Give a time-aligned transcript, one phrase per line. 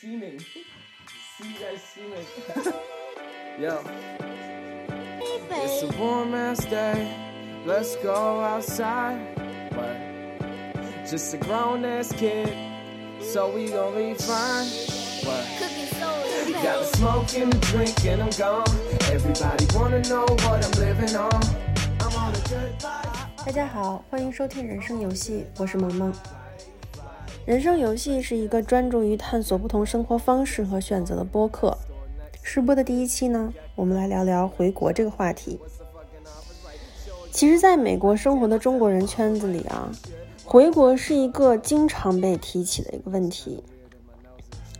[0.00, 2.16] 西美，西在西美。
[3.62, 3.78] Yo.
[5.50, 7.06] It's a warm ass day.
[7.66, 9.18] Let's go outside.
[9.74, 9.96] What?
[11.06, 12.48] Just a grown ass kid.
[13.20, 14.66] So we gon' be fine.
[15.24, 15.44] What?
[16.62, 18.64] Got the smoke and the drink and I'm gone.
[19.12, 21.42] Everybody wanna know what I'm living on.
[22.00, 23.44] I'm on a good vibe.
[23.44, 26.12] 大家好，欢迎收听《人生游戏》，我是萌萌。
[27.45, 31.77] 人生游戏是一个专注于探索不同生活方式和选择的播客。
[32.41, 35.59] 试播的第一期呢，我们来聊聊回国这个话题。
[37.31, 39.91] 其实，在美国生活的中国人圈子里啊，
[40.43, 43.63] 回国是一个经常被提起的一个问题。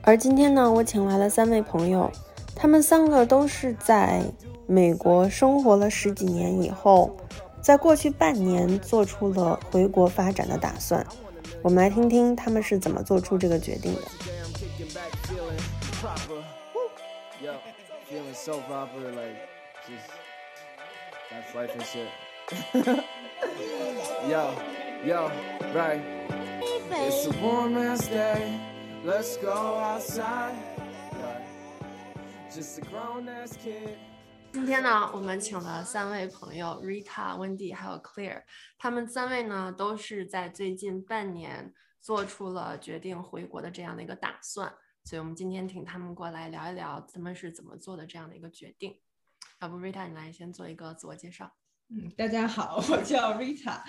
[0.02, 2.12] 而今天呢，我请来了三位朋友，
[2.56, 4.24] 他们三个都是在
[4.66, 7.16] 美国生活了十几年以后，
[7.62, 11.06] 在过去半年做出了回国发展的打算。
[11.66, 14.02] 我们来听听他们是怎么做出这个决定的。
[34.56, 38.42] 今天呢，我们请了三位朋友，Rita、Wendy 还有 Clear，
[38.78, 48.98] 他们三位呢都是在最近半年做出了决定回国的这样的一个打算，所以我们今天请他们过来聊一聊他们是怎么做的这样的一个决定。
[49.60, 51.52] 要不 Rita 你来先做一个自我介绍。
[51.90, 53.82] 嗯，大家好，我叫 Rita，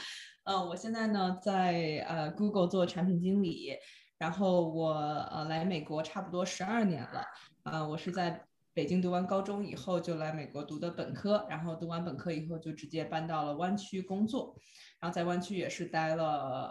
[0.42, 3.76] 呃，我现在呢在呃 Google 做产品经理，
[4.18, 7.24] 然后我呃来美国差不多十二年了，
[7.62, 8.45] 呃，我是在
[8.76, 14.54] 北京读完高中以后就来美国读的本科，然后读完本科以后就直接搬到了湾区工作，
[15.00, 16.24] 然后在湾区也是待了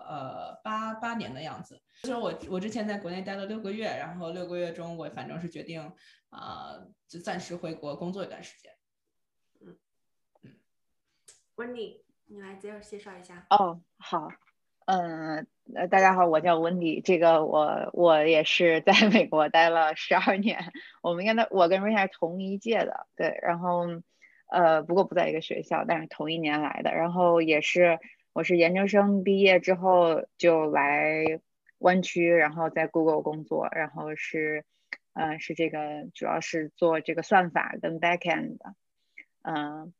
[0.07, 1.81] 呃八八年的样子。
[2.03, 5.81] 就是我我之前在国内待了六个月，然后六个月中我反正是决定
[6.29, 8.71] 啊、呃就暂时回国工作一段时间。
[11.55, 13.47] Wendy，你来介介绍一下。
[13.49, 14.29] 哦，好，
[14.85, 23.87] 嗯，呃，大家好，我叫温迪，这个我我也是在美国待了十二年，我们跟他我跟瑞夏同一届的，对，然后
[24.47, 27.99] 呃，不过不在一个学校，但是同一年来的，然后也是
[28.31, 31.39] 我是研究生毕业之后就来
[31.79, 34.65] 湾区，然后在 Google 工作，然后是
[35.13, 38.75] 呃是这个主要是做这个算法跟 backend 的，
[39.41, 39.93] 嗯、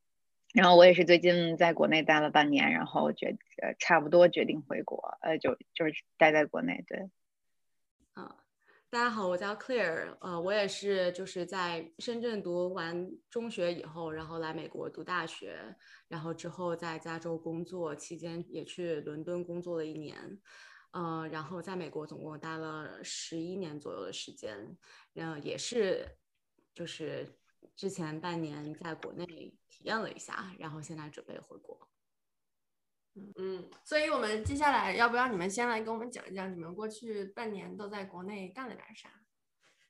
[0.55, 7.09] 然后我也是最近在国内待了半年，然后决呃差不多决定回国，呃就就是待在国内，对。
[8.89, 15.75] 大家好，我叫 Clare，呃，我也是就是在深圳读完中学以后，然后来美国读大学，
[16.07, 20.15] 然后之后在加州工作，期间也去伦敦工作了一年，
[20.91, 24.77] 呃，然后在美国总共待了十一年左右的时间，
[25.15, 26.07] 嗯、也是
[26.73, 27.27] 就是
[27.75, 31.89] 之前半年在国内体验了一下，然后现在准备回国。
[33.37, 39.09] 嗯，所以我们接下来要不要你们先来跟我们讲一讲你们过去半年都在国内干了点啥？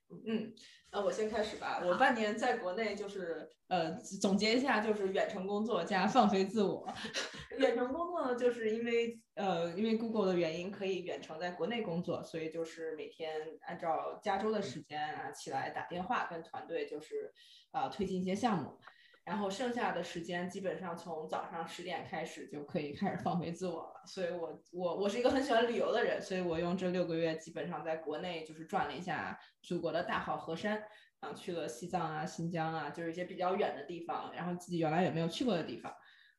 [0.09, 0.53] 嗯，
[0.91, 1.81] 呃，我先开始吧。
[1.83, 6.87] 我半年在国内就是呃，总结一下，就是远程工作加放飞自我。
[7.57, 17.33] 远程工作，就是因为呃，因为 Google 的原因，可以远程在国内工作，所以就是每天按照加州的时间啊起来打电话跟团队就是
[17.71, 18.79] 呃推进一些项目。
[19.25, 24.03] 然后剩下的时间基本上从早上十点开始就可以开始放飞自我了。
[24.05, 30.83] 所以我我我是一个很喜欢旅游的人，所以我用这六个月基本上在国内就是转了一下祖国的大好河山，
[31.21, 35.91] 啊，去了西藏啊、新疆啊，就是一些比较远的地方，然后自己原来也没有去过的地方，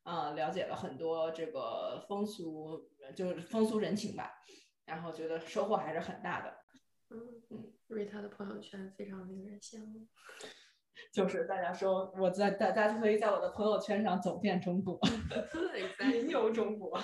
[0.03, 4.31] 啊，了解了很多这个风俗，就是风俗人情吧，
[4.85, 6.57] 然后觉得收获还是很大的。
[7.09, 7.19] 嗯
[7.49, 10.07] 嗯，瑞塔的朋友圈非常令人羡慕。
[11.11, 14.99] 就是大家说我在大大家可以在我的朋友圈上走遍中国，
[16.13, 16.97] 云游 中国。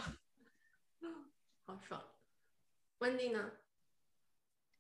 [1.65, 2.01] 好爽。
[2.99, 3.51] 温蒂呢？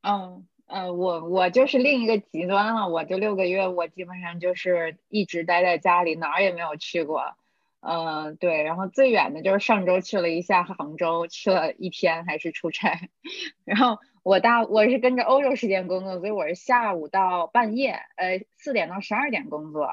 [0.01, 7.35] 嗯呃，我我就是另一个极端了，我这六个月我基本上就是一直待在家里，哪儿也没有去过。
[7.85, 13.09] 嗯、对，然后最远的就是上周去了一下杭州，去了一天还是出差。
[13.65, 19.89] 然后我大我是跟着欧洲时间工作，所以我是下午到半夜，呃，四点到十二点工作，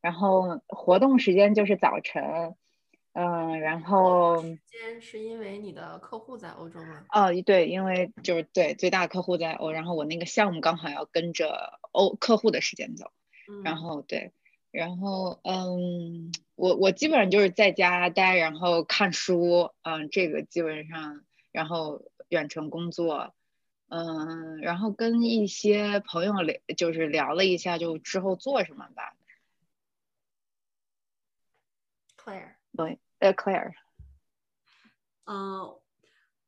[0.00, 2.54] 然后活动时间就是早晨。
[3.14, 7.04] 嗯，然后时间是因为你的客户在欧洲吗？
[7.10, 13.10] 哦，对，因为就是对最大客户在欧，然后我那个项目刚好要跟着欧客户的时间走，
[13.50, 14.32] 嗯然后对，
[14.72, 21.22] 然后嗯，我我基本上就是在家待，然后看书，嗯，这个基本上，
[21.52, 23.34] 然后远程工作，
[23.88, 29.14] 嗯，然后跟一些朋友聊，就是聊了一下，就之后做什么吧。
[32.16, 33.72] Claire，对，呃，Claire，
[35.26, 35.76] 嗯，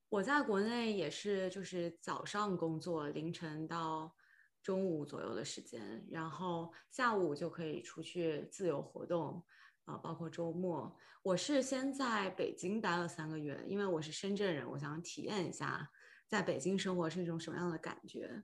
[0.09, 4.15] 我在国内也是，就是早上工作，凌晨到
[4.65, 9.45] 中午左右的时间，然后下午就可以出去自由活动，
[9.85, 10.97] 啊，包括周末。
[11.23, 15.91] 我是先在北京待了三个月，因为我是深圳人，我想体验一下
[16.27, 18.43] 在北京生活是一种什么样的感觉，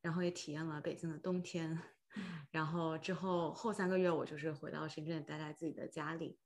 [0.00, 1.76] 然后也体验了北京的冬天。
[2.52, 6.38] 然后之后后三个月，我就是回到深圳，待在自己的家里。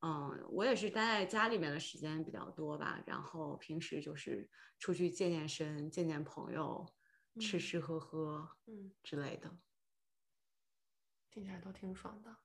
[0.00, 4.48] 嗯，我也是待在家里面的时间比较多吧，然后平时就是
[4.78, 6.86] 出去健健身、见见朋友、
[7.38, 9.50] 吃吃喝喝，嗯之类的，
[11.30, 12.36] 听起来都挺爽的。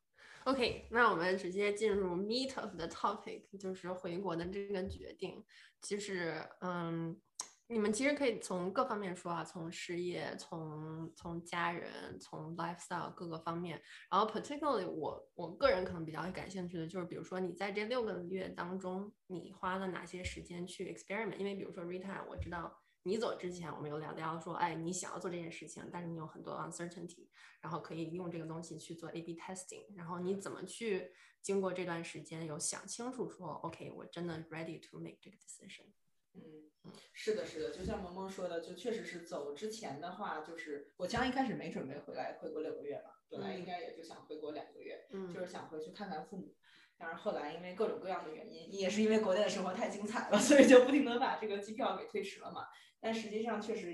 [0.46, 5.44] OK，那我们直接进入 meet of the topic，就是回国的这个决定。
[5.82, 7.22] 其实，嗯。
[7.68, 13.82] 你们其实可以从各方面说啊，从事业，从从家人，从 lifestyle 各个方面。
[14.10, 21.38] 然后 particularly 我我个人可能比较感兴趣的就是，比如说你在这六个月当中，你花了哪些时间去 experiment？
[21.38, 27.28] 因为比如说 Rita，我知道你走之前我们有聊聊说，哎，你想要做这件事情，但是你有很多 uncertainty，
[27.60, 29.86] 然后可以用这个东西去做 A/B testing。
[29.96, 31.12] 然后你怎么去
[31.42, 35.86] 经过这段时间有想清楚说，OK，我真的 ready to make 这个 decision。
[36.34, 36.70] 嗯。
[37.14, 46.56] 是的，是的，就像萌萌说的，就确实是走之前的话，就是我将一开始没准备回来回国六个月嘛，本来应该也就想回国两个月，就是想回去看看父母。
[46.98, 52.68] 但是后来因为各种各样的原因，也是因为国内的生活太精彩了，所以就不停的把这个机票给推迟了嘛。
[53.02, 53.92] 但实际上确实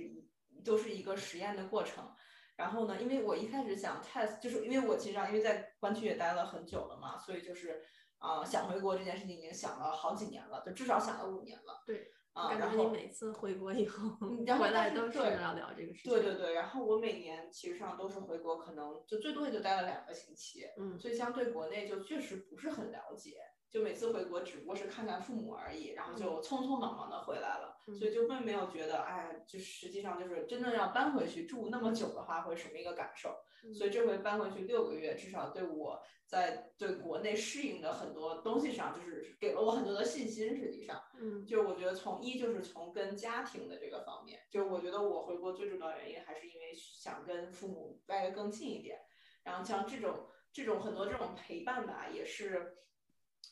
[0.64, 2.14] 都是一个实验的过程。
[2.56, 7.82] 然后呢，因为我一开始想 test，就是因为我其实上因为在湾区也待了很久了嘛，所以就是
[8.18, 11.84] 啊想回国这件事情已经想了好几年了，就至少想了五年了。
[11.86, 12.12] 对。
[12.38, 14.16] 感觉你每次回国以后，
[14.60, 16.12] 回来都是要聊这个事情。
[16.12, 23.38] 对对对，然后我每年其实上都是回国，可能就最多也就待了两个星期，嗯，所以相对国内就确实不是很了解，
[23.70, 33.36] 就每次回国只不过是看看父母而已，然后就匆匆忙忙的回来了，所以就并没有觉得，哎，就实际上就是真正要搬回去住那么久的话，会什么一个感受？
[33.74, 40.56] 所以这回搬回去六个月，至少对我在对国内适应的很多东西上，就是给了我很多的信心。
[40.56, 48.98] 实际上，嗯，就是我觉得从一就是从跟家庭的这个方面，就是我觉得我回国最重要原因还是因为想跟父母待得更近一点。
[49.44, 52.78] 然后像这种这种很多这种陪伴吧，也是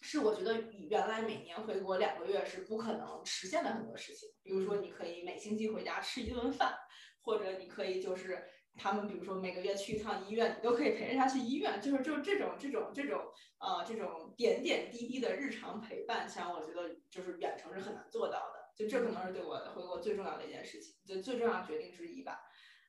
[0.01, 4.29] 是我觉得原来每年回国两个月是不可能实现的很多事情。
[4.43, 6.75] 比如说，你可以每星期回家吃一顿饭，
[7.21, 8.43] 或者你可以就是。
[8.77, 13.21] 他们比如说每个月去一趟医院，你都可以陪着他去医院，就是就是这种这种这种
[13.57, 22.44] 呃这种点点滴滴的日常陪伴，像我觉得就是远程是很难做到的，就这可能是对我回国最重要的一件事情，就最重要的决定之一吧。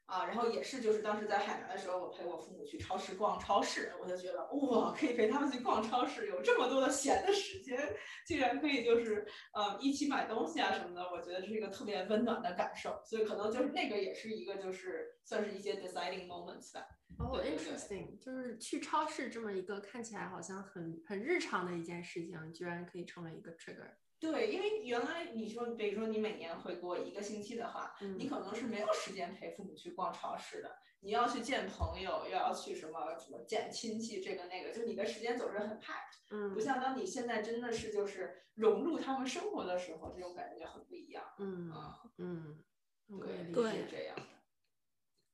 [0.06, 7.76] 啊，然后也是，就是当时在海南的时候，我陪我父母去超市逛超市，我就觉得哇，可以陪他们去逛超市，有这么多的闲的时间，
[8.24, 16.86] 竟然可以就是呃一起买东西啊什么的，我觉得这是一个特别温暖的感受，所以可能就是那个也是一个就是算是一些 deciding moments 吧。
[17.18, 23.90] 哦，interesting，就是去超市这么一个看起来好像很很日常的一件事情，居然可以成为一个 trigger。
[24.18, 30.76] 对，因为原来你说，比如说你每年回国一个星期的话，你可能是没有时间陪父母去逛超市的。
[31.00, 36.16] 你要去见朋友，又要去什么什么见亲戚，这个那个，就你的时间总是很 packed。
[36.30, 41.22] 嗯，不像当你现在真的是就是融入他们生活的时候，这种感觉就很不一样。
[41.38, 41.70] 嗯
[42.16, 42.64] 嗯，
[43.08, 44.22] 对对，是这样的。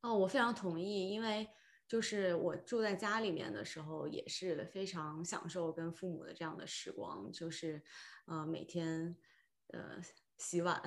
[0.02, 1.48] 哦，我非常同意，因为。
[1.88, 7.30] 就是我住在家里面的时候，也是非常享受跟父母的这样的时光。
[7.30, 7.82] 就是，
[8.26, 9.16] 呃，每天，
[9.68, 10.00] 呃，
[10.38, 10.82] 洗碗，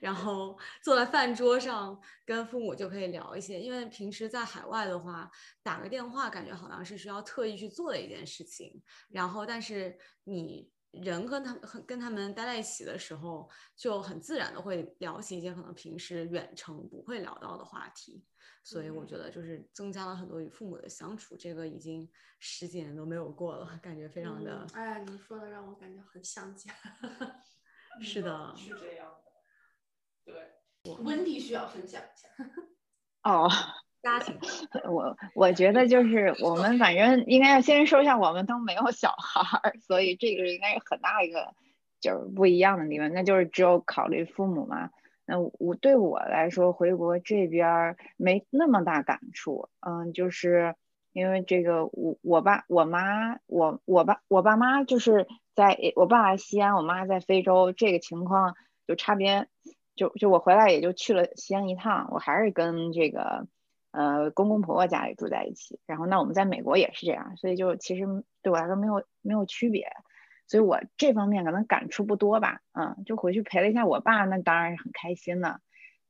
[0.00, 3.60] 然后坐在饭桌上跟父母就可以聊一些。
[3.60, 5.30] 因为平时在海外的话，
[5.62, 8.82] 打个电话感觉好像是需要特意去做的一件事情。
[9.08, 10.70] 然后，但是你
[11.02, 18.24] 人跟他们和跟他们待在一起的时候，就很自然的会聊起一些可能平时远程不会聊到的话题。
[18.62, 24.66] 所以我觉得就是增加了很多与父母的相处，这个已经十几年都没有过了，感觉非常的。
[24.72, 26.72] 哎呀，你说的让我感觉很想家。
[28.00, 29.06] 是的，是这样
[30.24, 30.32] 的。
[30.32, 32.28] 对，温迪需要分享一下。
[33.22, 33.48] 哦，
[34.04, 34.38] 家庭。
[34.92, 41.54] 我我觉得就是我们反正应该要先说一下，我们都没有小孩儿， 所以这个应该是很大一个
[42.00, 44.90] 就是不一样的地方，那就是只有考虑父母嘛。
[45.26, 50.74] 那我对我来说，回国这边没那么大感触，嗯，就是
[51.14, 58.54] 因为这个，我我爸我妈我我爸我爸妈就是在我爸西安，我妈在非洲，这个情况
[58.86, 59.48] 就差别
[59.96, 63.46] 就就我回来也就去了西安一趟，我还是跟这个
[63.94, 65.80] 呃公公婆婆家里住在一起。
[65.86, 68.04] 然后那我们在美国也是这样，所以就其实
[68.42, 69.88] 对我来说没有没有区别。
[70.46, 75.60] 所以我这方面可能感触不多吧，嗯，就回去陪了一下我爸，那当然是很开心的，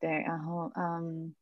[0.00, 1.36] 对，然后嗯，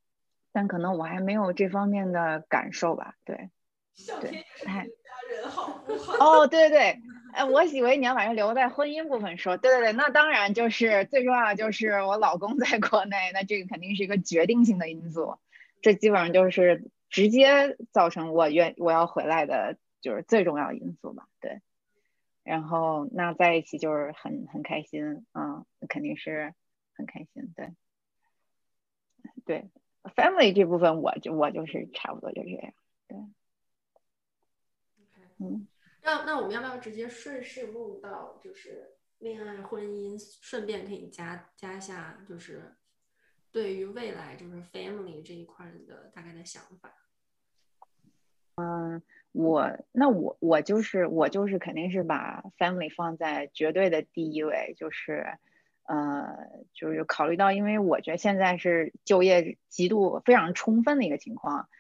[0.53, 3.49] 但可能我还没有这方面的感受吧，对，
[4.21, 4.91] 对，太家
[5.31, 6.43] 人好不好？
[6.43, 7.01] 哦，对对对，
[7.33, 15.39] 哎，我以为你要把这留在婚姻部分说，对对对，那当然就是最重要的就是我老公在国内，那这个肯定是一个决定性的因素，
[15.83, 21.61] 这基本上就是直接造成我愿我要回来的，就是最重要因素吧，对。
[22.45, 26.55] 然后那在一起就是很很开心，嗯，肯定是
[26.97, 27.73] 很开心，对，
[29.45, 29.71] 对
[30.17, 32.73] ，family 这部分我就我就是差不多就这样，
[33.07, 33.17] 对，
[35.39, 35.69] 嗯，
[36.03, 42.75] 那那我们要不要直接顺势录到就是恋爱婚姻，顺便可以加加下就是
[43.53, 46.93] 对于未来就是 family 这一块的大概的想法，
[48.57, 49.03] 嗯。
[49.35, 55.25] 我那我我就是我就是肯定是把 family 放在绝对的第一位，就是，
[55.85, 56.37] 呃，
[56.75, 61.71] 就是考虑到，因为我觉得现在是就业极度非常充分的一个情况，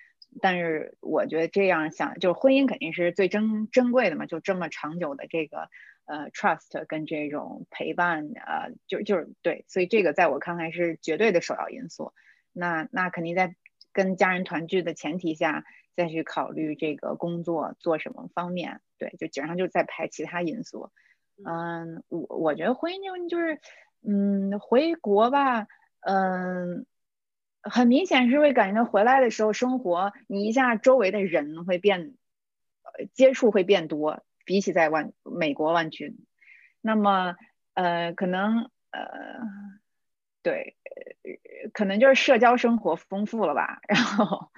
[0.40, 5.68] 但是我觉得这样想，就是婚姻肯定是最珍珍贵的嘛，就这么长久的这个
[6.04, 12.12] 呃 trust 跟这种陪伴，呃，就就是对，所以这个在我看来是绝对的首要因素。
[12.52, 13.54] 那那肯定在
[13.92, 15.64] 跟家人团聚的前提下。
[15.94, 20.90] 再去考虑这个工作做什么方面，对，就基本上就在排其他因素。
[21.44, 23.60] 嗯，我我觉得婚姻就就是，
[24.00, 25.66] 嗯，回国吧，
[26.00, 26.86] 嗯，
[27.60, 32.14] 很明显是会感觉回来的时候生活，你一下周围的人会变，
[33.12, 36.16] 接触会变多，比起在湾美国湾区，
[36.80, 37.36] 那么
[37.74, 39.40] 呃，可能呃，
[40.42, 40.76] 对，
[41.72, 44.50] 可能就是社交生活丰富了吧，然后。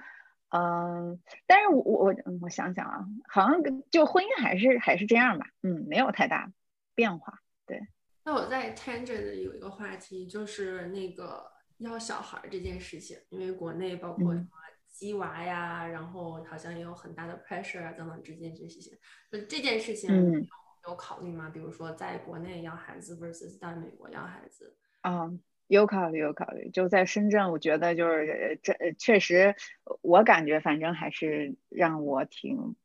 [0.49, 3.61] 嗯，但是我我我我想想啊，好像
[3.91, 6.49] 就婚姻还是还是这样吧，嗯，没有太大
[6.93, 7.41] 变化。
[7.65, 7.81] 对，
[8.23, 14.47] 那我在 tangent 有一个话题，就是那个要小孩这件事情，因为国内包括什么
[14.95, 18.93] 鸡娃呀，然后好像也有很大的 pressure 啊等等这件事情，
[19.29, 21.51] 就这件事情有有考虑吗？
[21.53, 24.75] 比如说在国内要孩子 versus 在美国要孩子？
[25.01, 25.29] 啊。
[25.67, 26.69] 有考虑，有考虑。
[26.69, 29.55] 就在深圳，我觉得就是这确实，
[30.03, 32.75] 我感觉反正还是让我挺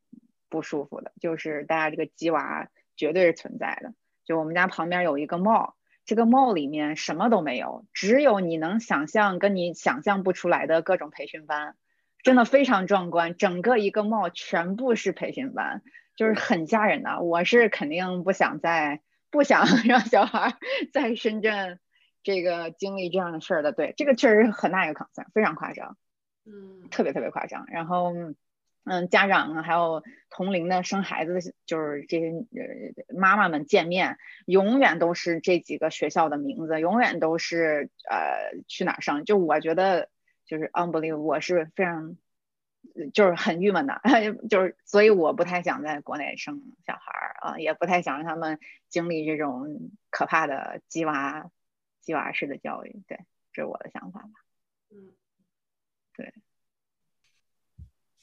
[0.48, 1.12] 不舒服的。
[1.20, 3.92] 就是大家这个鸡娃绝对是存在的。
[4.24, 5.74] 就我们家旁边有一个 mall，
[6.06, 11.76] 这个 mall 里面什么都没有，只有你能想象跟你想象不出来的各种培训班，
[12.22, 13.36] 真的非常壮观。
[13.36, 15.82] 整个一个 mall 全部是培训班，
[16.16, 17.20] 就是很吓人的。
[17.20, 19.00] 我是肯定不想在，
[19.30, 20.56] 不想 让小孩
[20.92, 21.78] 在 深圳。
[22.22, 25.96] 这个经历这样的事儿的，对，这个确实很大一个 concern，非常夸张，
[26.44, 27.64] 嗯，特别特别夸张。
[27.68, 28.12] 然后，
[28.84, 39.24] 嗯，家长还有同龄的生孩子的，就是这些呃妈妈们见面，永远都是这几个学校的名字，永远都是呃去哪儿上。
[39.24, 40.10] 就我觉得
[40.50, 42.16] 就是 unbelievable，我是非常
[43.14, 44.00] 就是很郁闷的，
[44.50, 51.48] 就是所以我不太想在国内生小孩儿啊，也不太想让他们经历这种可怕的鸡娃。
[52.02, 54.30] 鸡娃式的教育，对，这是我的想法吧。
[54.88, 55.12] 嗯，
[56.14, 56.32] 对。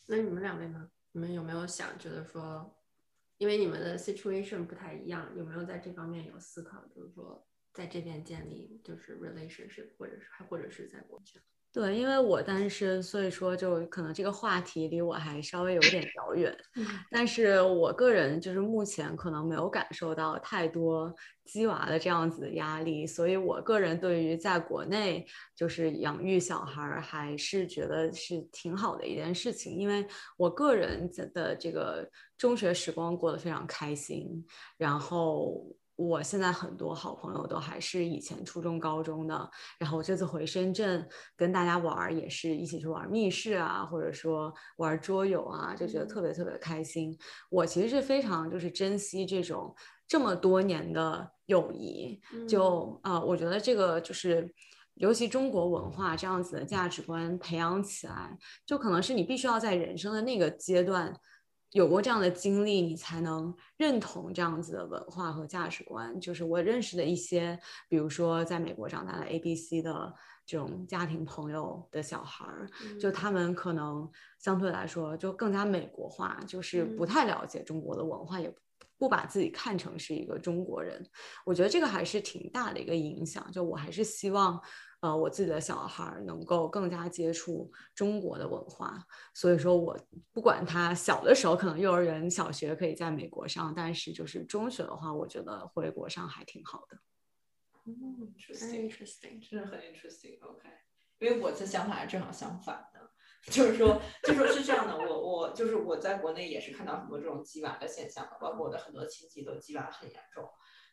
[0.08, 0.90] 那你们两位呢？
[1.12, 2.76] 你们有没有想觉得说，
[3.38, 6.84] 因为你们的 situation 不太一样，有没有在这方面有思考？
[6.88, 11.40] 就是说，在这边建立就是 relationship，或者是还或者是在国家？
[11.74, 16.58] 对，因为我单身，所以说就可能这个话题离我还稍微有点遥远。
[17.12, 21.14] 但是我个人就是目前可能没有感受到太多
[21.46, 25.24] 鸡娃的这样子的压力，所以我个人对于在国内
[25.56, 30.04] 就是养育小孩儿还是觉得是挺好的一件事情，因为
[30.38, 34.44] 我个人的这个中学时光过得非常开心，
[34.78, 35.64] 然后。
[35.98, 39.50] 我现在很多好朋友都还是以前初中、高中的，
[39.80, 47.18] 然后这次回深圳跟大家玩儿，也是一起去玩密室啊，或者说玩桌游啊，就觉得特别特别开心。
[47.50, 49.76] 我其实是非常就是珍惜这种
[50.08, 54.54] 这么多年的友谊，就啊，我觉得这个就是
[54.94, 58.38] 尤其中国文化这样子的价值观培养起来，
[58.68, 61.12] 就可能是你必须要在人生的那个阶段。
[61.72, 66.20] 有过这样的经历，你才能认同这样子的文化和价值观。
[66.20, 67.60] 就是我认识的一些，
[67.90, 70.14] 比如说在美国长大的 A、B、C 的
[70.46, 72.70] 这种家庭朋友的小孩儿，
[73.00, 74.10] 就他们可能
[74.40, 78.54] 相对来说就更加美国化，就是不太了解中国的文化，也
[78.98, 81.08] 不把自己看成是一个中国人，
[81.46, 83.52] 我觉得这个还是挺大的一个影响。
[83.52, 84.60] 就我还是希望，
[85.02, 89.06] 呃，我自己的小孩能够更加接触中国的文化。
[89.36, 89.98] 所以说我
[90.34, 96.98] 不管他小的时候可能幼儿园、小学可以在美国上，但是就是中学的话，我觉得回国上还挺好的。
[97.86, 100.40] 嗯，interesting，interesting，真的很 interesting。
[100.42, 100.68] OK，
[101.20, 103.12] 因为我的想法正好相反的。
[103.52, 110.44] 就是说，就说是这样的，我我就是我在国内也是看到很多这种鸡娃的现象的，包括我的很多亲戚都鸡娃很严重，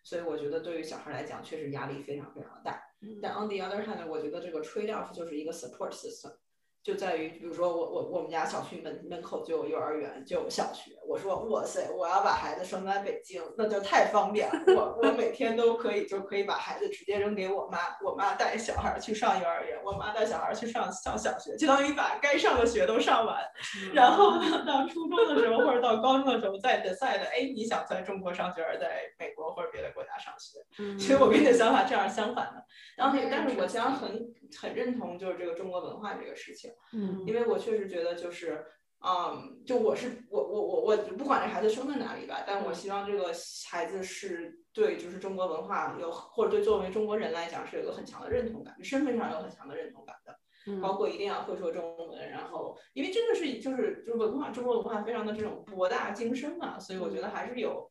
[0.04, 2.82] 所以我觉得对于小孩来讲，确实压力非常非常大。
[3.20, 6.32] 但 on the other hand，我觉得这个 trade off 就是一个 support system。
[6.84, 10.92] 就在于，比如说我我我们家小区门门口就有幼儿园，就有小学。
[11.08, 14.62] 我说哇塞，我要把孩子生在北京，那就太方便了。
[14.76, 23.42] 我我每天都可以就可以把孩子直接扔给我妈，我妈带小孩去上幼儿园，我妈带小孩去上上小学，就当于把该上的学都上完。
[23.94, 24.32] 然后
[24.66, 30.58] 到初中的时候或者到高中的时候再 decide，哎，你想在中国上学，还是在美国或者别的国家上学？
[30.98, 32.62] 其实我跟你的想法正好相反的。
[32.94, 36.73] 然后，但是我其实很很认同就是这个中国文化这个事情。
[36.92, 38.64] 嗯，因为我确实觉得就是，
[39.04, 43.32] 嗯，就我是我我我我不管这孩子生在哪里吧，但我希望这个
[43.68, 57.90] 孩子是对就是中国文化有或者对作为中国人来讲是有个很强的认同感，身份上有很强的认同感的，包括一定要会说中文，然后因为真的是就是就是文化中国文化非常的这种博大精深嘛，所以我觉得还是有。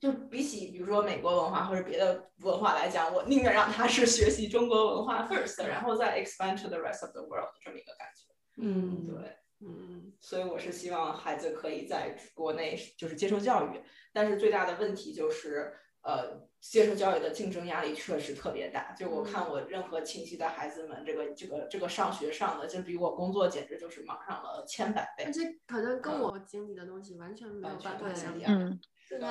[0.00, 8.32] 就比起比如说美国文化或者别的文化来讲，我宁愿让他 是学习中国文化 first，然后再 expand to the rest of the world 这么一个感觉。
[8.56, 18.92] 嗯，对，嗯，所以我是希望孩子可以在国内就是接受教育，但是最大的问题就是，呃，接受教育的竞争压力确实特别大。
[18.92, 25.24] 就我看我任何亲戚的孩子们，这个这个这个上学上的，就比我工作简直就是忙上了千百倍。
[25.24, 28.44] 而且可能跟我经历的东西完全没有办法相比。
[28.46, 28.80] 嗯。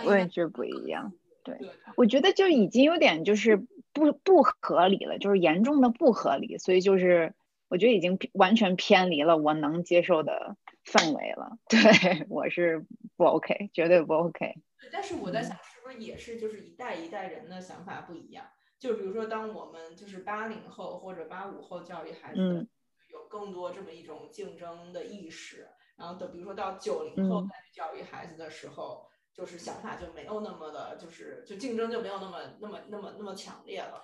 [0.05, 1.57] 我也觉得不一样，对，
[1.95, 3.57] 我觉得就已经有点就是
[3.93, 7.33] 不不合理了，就是严重的不合理，所以就是
[7.69, 11.57] 我觉得已经完全偏离了我能接受的范围了。
[11.69, 14.55] 对我是不 OK，绝对不 OK。
[14.91, 18.45] 但是我在想，是不是也是就是一代一代人的想法不一样？
[18.79, 22.67] 就比如说，当我们就是八零后或者八五后教育孩子，
[23.11, 29.08] 有更多这么一种竞争的意识，然后等比如说到九零后再去教育孩子的时候。
[29.39, 34.03] 就是想法就没有那么的，就是就竞争就没有那么那么那么那么强烈了。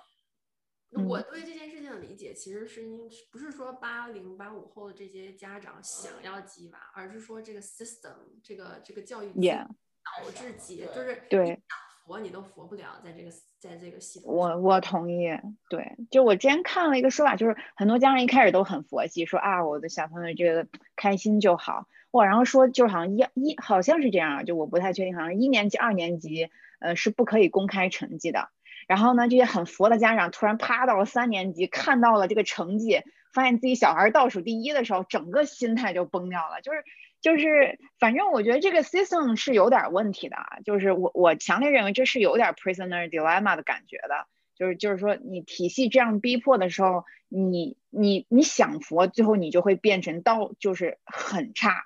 [1.06, 11.60] 我对这件事情的理解，其实是因不是说八零八五后的这些家长想要鸡娃，而是说这个 system 这个这个教育导致鸡，就是对
[12.06, 14.32] 佛你都佛不了，在这个在这个系统。
[14.32, 15.28] 我我同意，
[15.68, 21.86] 对，就我之前看了一个说法，就是很多家长一开始都很佛系，说啊我的小朋友这个开心就好。
[22.24, 26.48] 然后说，就好像一一好像是这样，就我不太确定，好像一年级、二年级，
[26.78, 28.48] 呃，是不可以公开成绩的。
[28.86, 33.02] 然后呢，这些很佛的家长突然趴到了三年级，看到了这个成绩，
[33.32, 36.60] 发现自己小孩倒数第一的时候，整个心态就崩掉了。
[36.62, 36.84] 就是
[37.20, 40.58] 就是，反正我觉得这个 system 是有点问题的啊。
[40.64, 44.28] 就是我我强烈认为这是有点 prisoner dilemma 的感觉的。
[44.54, 51.84] 就是就是说，你体系这样逼迫的时候，你你你想佛，最后你就会变成到就是很差。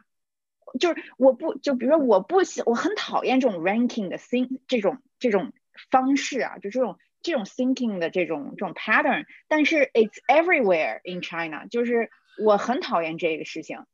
[0.78, 5.52] 就是我不就比如说我不喜我很讨厌这种 ranking 的 think 这种这种
[5.90, 12.10] 方式啊，就这种这种 thinking 的这种这种 pattern，但是 it's everywhere in China，就是
[12.42, 13.84] 我很讨厌这个事情，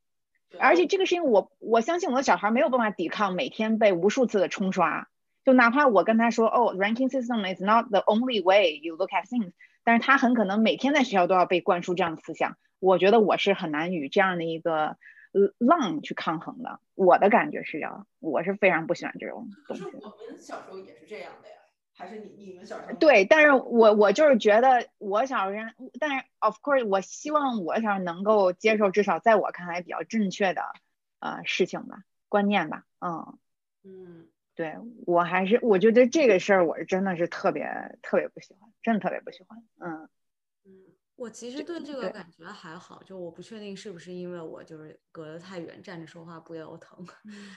[0.59, 5.09] 而且这个事情我我相信我的小孩没有办法抵抗每天被无数次的冲刷，
[5.45, 9.53] 就哪怕我跟他说哦 ranking system is not the only way you look at things，
[9.85, 14.97] 但是他很可能每天在学校都要被灌输这样的思想，我觉得我是很难与这样的一个。
[15.59, 19.97] 浪去抗衡的，我的感觉是这样，我是非常不喜欢这种东西。
[19.97, 21.57] 我们小时候也是这样的呀，
[21.97, 22.97] 还是你你们小时候？
[22.99, 30.63] 对，但是我我就是觉得我小时候，但是 of course 我希望我小时候能够接受至少在我看来比较正确的
[31.21, 33.39] 呃事情吧，观念吧，嗯
[33.85, 34.75] 嗯，对
[35.07, 40.09] 我还是我觉得这个事儿我是真的是特别特别不喜欢，真的特别不喜欢，嗯。
[41.17, 47.05] 我其实对这个感觉还好，就我不确定是不是因为我就是隔得太远，站着说话不腰疼。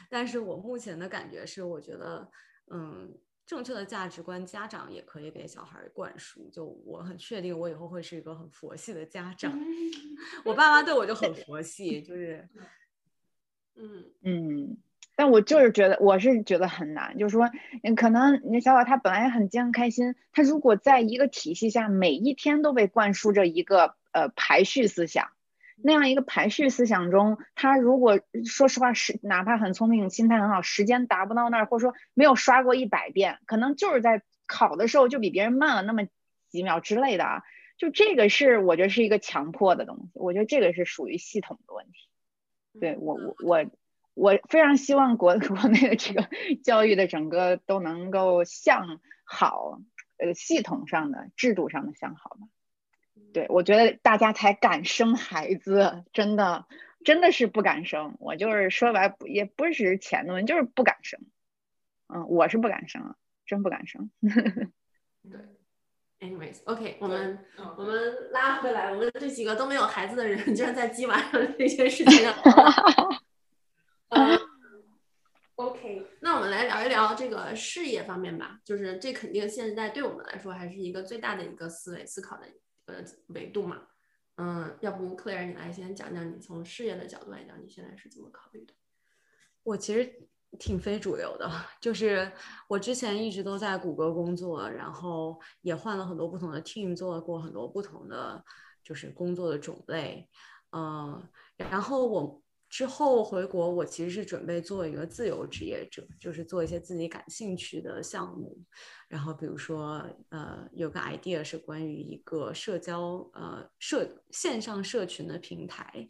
[0.10, 2.32] 但是我目前的感觉是，我觉得，
[2.72, 3.14] 嗯，
[3.46, 6.50] 正确的价值观，家长也可以给小孩灌输。
[6.50, 9.52] 就我很确定，我以后会是一个很佛系的家长。
[10.46, 12.48] 我爸妈对我就很佛系，就是，
[13.76, 14.78] 嗯嗯。
[15.20, 17.50] 但我就是觉得，我是觉得很难，就是说，
[17.98, 25.28] 可能你小宝他本来很健康开心，他如果在一个体系下每一天都被灌输着一个呃排序思想，
[25.76, 36.08] 那样一个排序思想中，他如果说实话是哪怕很聪明，心态很好，时间达不到那儿，或者说没有刷过一百遍，可能就是在考的时候就比别人慢了那么
[36.48, 37.44] 几秒之类的啊。
[37.78, 42.08] 就这个是我觉得是一个强迫的东西，我觉得这个是属于系统的问题。
[42.80, 43.66] 对我我我
[44.20, 46.28] 我非常希望国 国内的这个
[46.62, 49.80] 教育的整个都能够向好，
[50.18, 52.48] 呃，系统上的制度上的向好吧。
[53.34, 56.66] 对，我觉得大家才敢生孩子，真的，
[57.06, 58.18] 真的是不敢生。
[58.20, 61.22] 我就是说白，也不是钱的问题，就是不敢生。
[62.14, 64.12] 嗯，我是不敢生啊，真不敢生。
[64.22, 65.40] 对
[66.20, 67.40] ，anyways，OK，我们
[67.78, 72.34] 我们拉回来，我们这几个都没有孩子的人，居然在今晚上这件事情上。
[75.56, 78.62] OK，那我们来聊一聊这个事业方面吧。
[78.64, 82.48] 就是这肯定现在对我们来说还是一个最大的一个思维思考的。
[82.86, 83.84] 呃，维度嘛，
[84.38, 88.74] 嗯，要不 Claire 你来先讲讲你从事业的角度来讲，你现在是怎么考虑的？
[89.62, 90.12] 我其实
[90.58, 91.48] 挺非主流的，
[91.80, 92.32] 就是
[92.68, 98.44] 我之前一直都在谷歌工作，然后也换了很多不同的 team，做过很多不同的
[98.84, 100.28] 就是工作的种类，
[100.72, 101.22] 嗯，
[101.58, 102.42] 然后我。
[102.70, 108.56] 之后回国，我其实是准备做一个自由职业者，就是做一些自己感兴趣的项目。
[109.08, 116.08] 然后比如说，呃，有个 idea 是关于一个社交呃社线上社群的平台，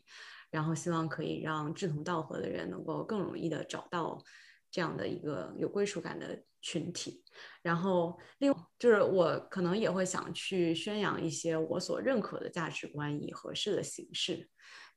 [0.52, 4.22] 然后希望可以让志同道合的人能够更容易的找到
[4.69, 7.24] 这样的一个有归属感的群体。
[7.62, 14.50] 然后另就是我可能也会想去宣扬一些我所认可的价值观以合适的形式。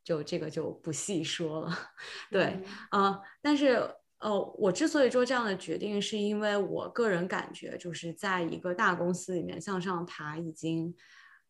[0.05, 1.79] 就这个就不细说了，
[2.31, 2.61] 对，
[2.91, 3.79] 呃，但是
[4.19, 10.95] 呃，我之所以做这样的决定，是因为我个人感觉，就是在一个大公司里面向上爬，已经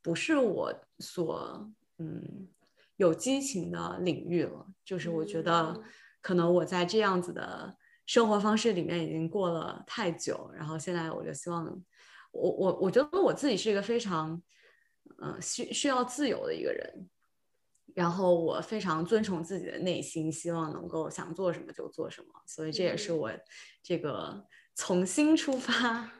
[0.02, 2.48] 不是我所嗯
[2.96, 4.66] 有激情的领域了。
[4.84, 5.82] 就是我觉得，
[6.20, 11.64] 可能我在这样子的生活方式里面已经过了太久，然后现在我就希望，
[12.32, 14.42] 我我我觉得我自己是一个非常
[15.22, 17.08] 嗯需需要自由的一个人。
[17.94, 23.30] 然后我非常遵从自己的内心，希望能够想做什么就做什么，所以这也是我
[23.82, 26.10] 这个从心出发，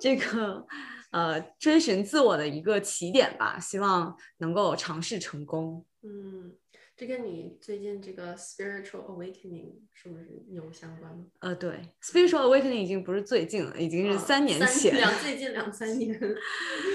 [0.00, 0.66] 这个
[1.10, 5.84] 呃追寻自我的一个起点吧，希望能够尝试成功。
[6.02, 6.56] 嗯。
[6.96, 11.24] 这跟你最近这个 spiritual awakening 是不是有相关吗？
[11.40, 16.16] 呃，对，spiritual awakening 已经不是最近了，已经是三年前，两最近两三年。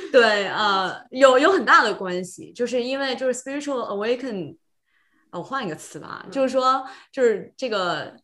[0.09, 4.57] 对，呃，有有很大的关系，就是因为就是 spiritual awakening，
[5.31, 8.15] 我换一个词吧，就是说就是这个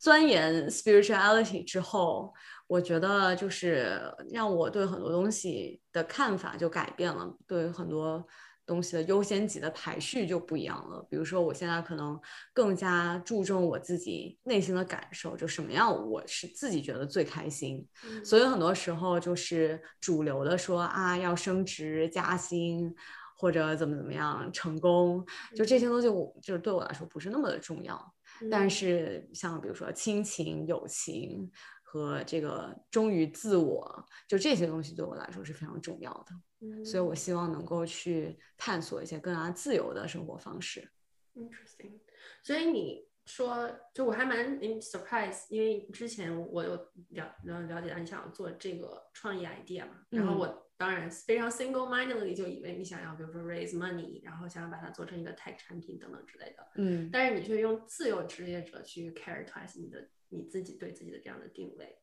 [0.00, 2.34] 钻研 spirituality 之后，
[2.66, 8.26] 我觉得就是让我对很多东西的看法就改变了，对很多。
[8.66, 11.06] 东西的优先级的排序就不一样了。
[11.08, 12.20] 比如说，我现在可能
[12.52, 17.86] 更加注重我自己内心的感受，就什么样我是自己觉得最开心。
[18.24, 22.92] 所以很多时候就是主流的说啊，要升职加薪
[23.38, 25.24] 或者怎么怎么样成功，
[25.54, 28.14] 就这些东西，我就是对我来说不是那么的重要。
[28.50, 31.50] 但是像比如说亲情、友情。
[31.96, 40.88] 和这个忠于自我，就这些东西对我来说是非常重要的，嗯所以我希望能够去探索一些更加自由的生活方式。
[41.34, 41.98] Interesting，
[42.42, 60.08] 所以你说，就我还蛮 surprise，因为之前我有了了了解到你想要做这个创业 idea 嘛，然后我当然非常 single mindedly 就以为你想要，比如说 raise money，然后想要把它做成一个 tech 产品等等之类的，嗯，但是你却用自由职业者去 characterize 你的。
[60.30, 61.98] 你自己对自己的这样的定位，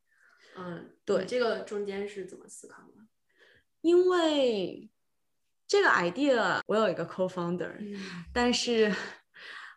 [0.55, 3.07] 嗯，对，这个中间是怎么思考的？
[3.81, 4.89] 因为
[5.67, 7.75] 这个 idea 我有一个 co-founder，
[8.33, 8.93] 但是，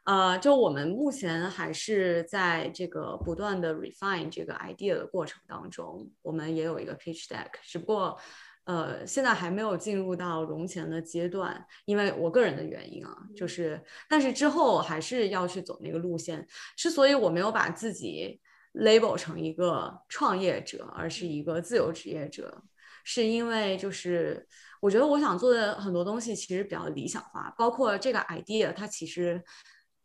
[0.05, 8.19] 呃，就我们目前还是在这个不断的 refine 这个 idea 的过程当中，我们也有一个 pitch deck，只不过。
[8.67, 16.45] 呃，现在还没有进入到融钱的阶段，因为我个人的原因啊，就是，但是之后还是要去走那个路线。
[16.77, 18.41] 之所以我没有把自己
[18.75, 22.63] label 成一个创业者，而是一个自由职业者，
[23.05, 24.45] 是因为就是
[24.81, 29.41] 我觉得我想做的很多东西其实比较理想化，包括这个 idea，它其实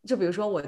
[0.08, 0.64] 就比如说我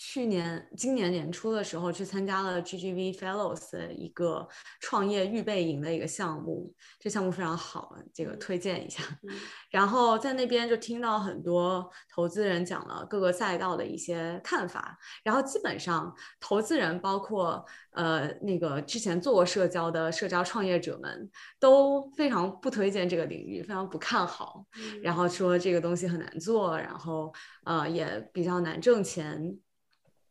[0.00, 4.48] 去年、今年年初的时候去参加了 GGV Fellows 的一个
[4.80, 9.02] 创业预备营的一个项目，这项目非常好，这个推荐一下。
[9.70, 24.64] 然后在那边就听到很多投资人讲了各个赛道的一些看法，然后基本上投资人包括呃那个之前做过社交的社交创业者们都非常不推荐这个领域，非常不看好，
[25.02, 27.34] 然后说这个东西很难做，然后
[27.64, 29.58] 呃也比较难挣钱。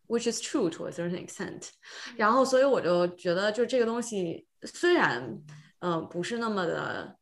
[0.08, 1.70] Which is true to a certain extent，
[2.16, 5.44] 然后所以我就觉得，就这个东西虽然，
[5.80, 7.18] 嗯，不是那么的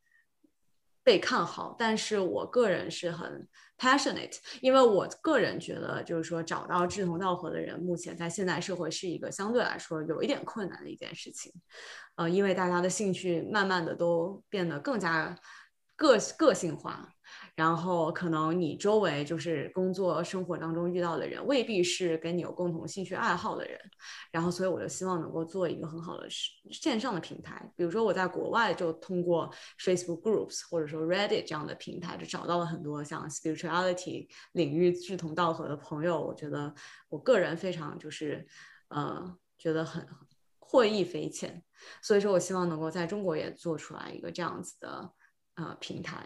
[1.03, 3.47] 被看好，但是我个人是很
[3.79, 11.51] passionate，因为我个人觉得，就是说找到志同道合的人，目前在现代社会是一个相对来说有一点困难的一件事情，
[12.17, 15.35] 呃，因为大家的兴趣慢慢的都变得更加
[15.95, 17.14] 个个性化。
[17.55, 23.79] 然后可能你周围就是工作生活当中遇到的人，未必是跟你有共同兴趣爱好的人。
[24.31, 26.27] 然后所以我就希望能够做一个很好的
[26.71, 36.21] 线上的平台，比如说我在国外就通过 Facebook Groups 或者说 Reddit 这样的平台，就找到了很多像 spirituality 领域志同道合的朋友。
[36.21, 36.73] 我觉得
[37.09, 38.45] 我个人非常就是
[38.89, 40.05] 呃觉得很
[40.59, 41.63] 获益匪浅。
[42.01, 45.11] 所以说我希望能够在中国也做出来一个这样子的。
[45.55, 46.17] 呃，平台，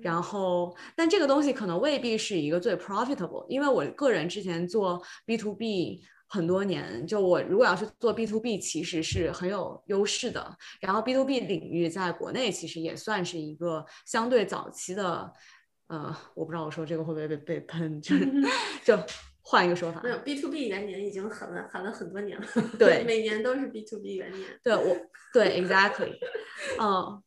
[0.00, 10.56] 然后，但这个东西可能未必是一个最 profitable，因为我个人之前做 B to B 很多年，就我如果要是做 B to B，其实是很有优势的。
[10.80, 15.30] 然后 B to B 领域在国内其实也算是一个相对早期的，
[15.88, 18.26] 呃，我不知道我说这个会不会被被喷，就是
[18.82, 18.98] 就
[19.42, 20.18] 换一个说法，没有。
[20.20, 22.46] B to B 元年已经喊了喊了很多年了，
[22.78, 24.96] 对， 每年都是 B to B 元年，对我
[25.34, 26.16] 对 exactly，
[26.80, 27.22] 嗯。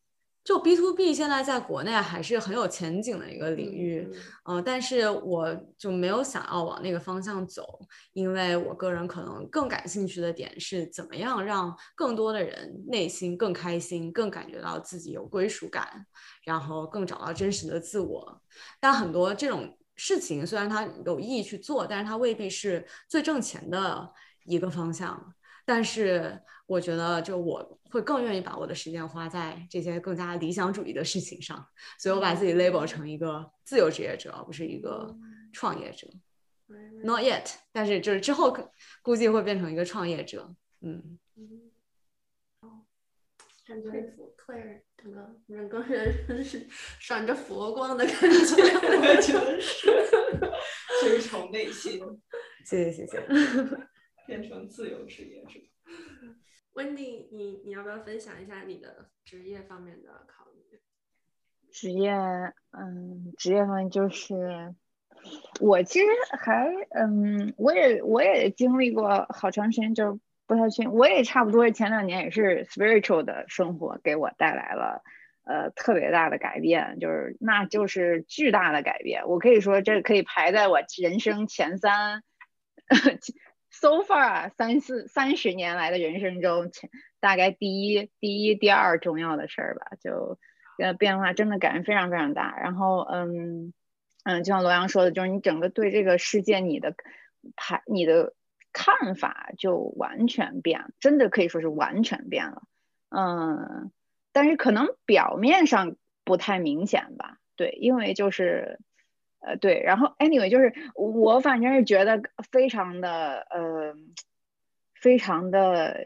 [0.46, 4.08] 就 B to B 现在在国内还是很有前景的一个领域，
[4.44, 7.80] 嗯，但是我就没有想要往那个方向走，
[8.12, 16.06] 因为我个人可能更感兴趣的点是怎么样让更多的人内心更开心，更感觉到自己有归属感，
[16.44, 18.40] 然后更找到真实的自我。
[18.78, 24.12] 但很多这种事情虽然它有意义去做，但是它未必是最挣钱的
[24.44, 25.34] 一个方向。
[25.64, 31.66] 但是我觉得，就我会更愿意把我的时间花在这些更加理想主义的事情上，
[31.98, 35.16] 所以我把自己 label 成一个自由职业者，而不是一个
[35.52, 36.08] 创业者。
[37.04, 38.56] Not yet，但是就是之后
[39.02, 40.54] 估计会变成一个创业者。
[40.80, 41.18] 嗯。
[42.60, 42.84] 哦，
[43.66, 43.90] 感觉
[44.36, 46.66] 特别整个人跟人是
[46.98, 49.86] 闪着佛光的感觉， 我觉得是，
[51.00, 52.00] 追从内心。
[52.64, 53.24] 谢谢谢谢。
[54.26, 55.60] 变成自由职业者。
[56.76, 60.78] Wendy，你你要不要分享一下你的职业方面的考虑？
[61.72, 62.12] 职业，
[62.72, 64.74] 嗯，职业方面就是
[65.58, 66.06] 我其实
[66.38, 75.02] 还，嗯，我也我也经历过好长时间，就是不太确定，我也差不多前两年也是 spiritual 的生活给我带来了
[75.44, 82.22] 呃特别大的改变，就是那就是巨大的改变，我可以说这可以排在我人生前三。
[83.80, 86.70] so far 三四三十年来的人生中，
[87.20, 90.38] 大概第一、第一、第二重要的事儿吧，就
[90.78, 92.56] 呃变化真的感觉非常非常大。
[92.58, 93.72] 然后嗯
[94.24, 96.94] 嗯，就像罗阳说的，就是你整个对这个世界你的
[97.54, 98.34] 排你的
[98.72, 102.62] 看法就完全变，真的可以说是完全变了。
[103.10, 103.92] 嗯，
[104.32, 108.78] 但是可能表面上不太明显吧，对，因为就是。
[109.40, 112.20] 呃，对，然后 anyway 就是我反正是觉得
[112.50, 113.94] 非常的呃，
[114.94, 116.00] 非常的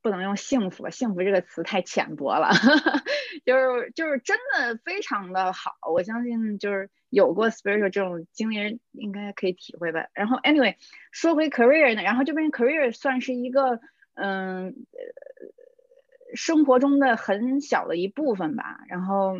[0.00, 2.48] 不能用幸福，幸福这个词太浅薄了，
[3.44, 10.06] 就是就是真的非常的好，我相信就是有过 spiritual 这种经历人应该可以体会吧。
[10.14, 10.76] 然后 anyway
[11.10, 13.80] 说回 career 呢，然后这边 career 算是一个
[14.14, 14.74] 嗯
[16.34, 18.80] 生活中的很小的一部分吧。
[18.88, 19.34] 然后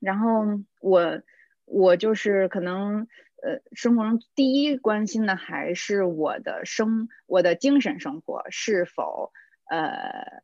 [0.00, 0.44] 然后
[0.80, 1.20] 我。
[1.66, 3.06] 我就是可能，
[3.42, 9.32] 呃，生活中第一关心的还是我的生，我的精神生活是否，
[9.68, 10.42] 呃，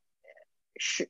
[0.76, 1.08] 是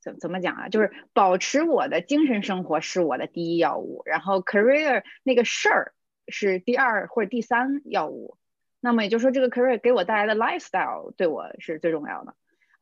[0.00, 0.68] 怎怎么讲啊？
[0.68, 5.94] 就是保持我的精神生活是我的第一要务，然后 career 那个事儿
[6.28, 8.36] 是第二或者第三要务。
[8.80, 12.36] 那么也就是说，这个 career 给我带来的 lifestyle 对我是最重要的。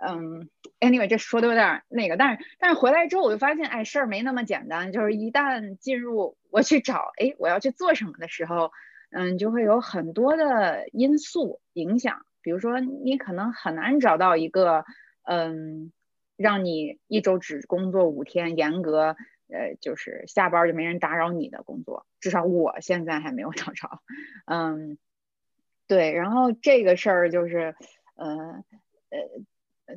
[0.05, 0.49] 嗯
[0.81, 4.91] ，anyway，这说的有点那个，但是但是回来之后我就发现，哎，事儿没那么简单。
[4.93, 8.73] 就是一旦进入我去找，哎，我要去做什么的时候，
[9.13, 12.27] 嗯，就会有很多的因素影响。
[12.43, 14.85] 比如说，你可能很难找到一个，
[15.23, 15.93] 嗯，
[16.37, 19.17] 让你一周只工作五天，严格，
[19.49, 22.07] 呃，就是下班就没人打扰你的工作。
[22.19, 24.03] 至少我现在还没有找着，
[24.47, 24.99] 嗯。
[25.89, 27.75] 对，然后这个事儿就是，
[28.15, 28.65] 呃
[29.11, 29.19] 呃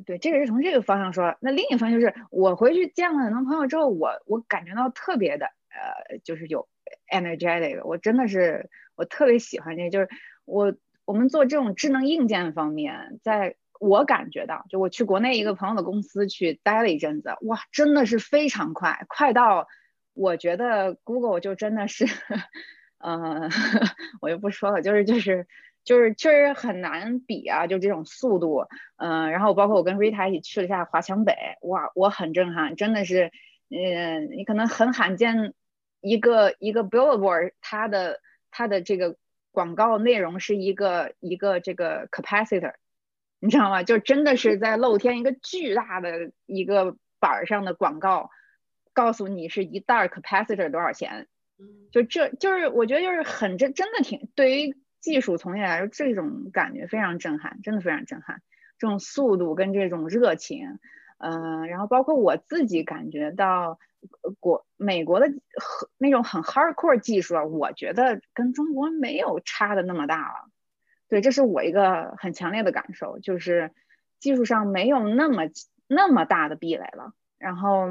[0.04, 1.36] 对，这个是从这个方向说。
[1.40, 6.68] 那另一方就是，我回去见了很多朋友之后，我我感觉到特别的，呃，就是有
[7.10, 10.08] energetic，我真的是我特别喜欢这个，就是
[10.44, 19.68] 我我们做这种智能硬件方面，在我感觉到，就我去国内一个朋友的公司去待了一阵子，哇，真的是非常快，快到
[20.14, 22.06] 我觉得 Google 就真的是，
[22.98, 23.48] 呃，
[24.20, 25.46] 我就不说了，就是就是。
[25.86, 33.30] 就是确实很难比啊，就这种速度，嗯，然后包括我跟 Rita 一起去了一下华强北，哇，我很震撼，真的是，
[33.70, 35.54] 嗯，你可能很罕见
[36.00, 38.20] 一个一个 billboard，它的
[38.50, 39.16] 它的这个
[39.52, 42.74] 广告内容是一个一个这个 capacitor，
[43.38, 43.84] 你知道吗？
[43.84, 48.30] 就真的是在露天一个巨大的一个板上的广告，
[48.92, 51.28] 告诉你是一袋 capacitor 多少钱，
[51.92, 54.76] 就这就是我觉得就是很真真的挺对于。
[55.00, 58.42] 技术从业来说，这种感觉非常震撼，真的非常震撼。
[58.78, 60.78] 这种速度跟这种热情，
[61.18, 63.78] 嗯，然后包括我自己感觉到
[64.38, 70.50] 国美国的和那种很 hardcore 技术啊，我觉得跟中国没有差的那么大了。
[71.08, 73.72] 对，这是我一个很强烈的感受，就是
[74.18, 75.44] 技术上没有那么
[75.86, 77.88] 那么大的壁垒了，然后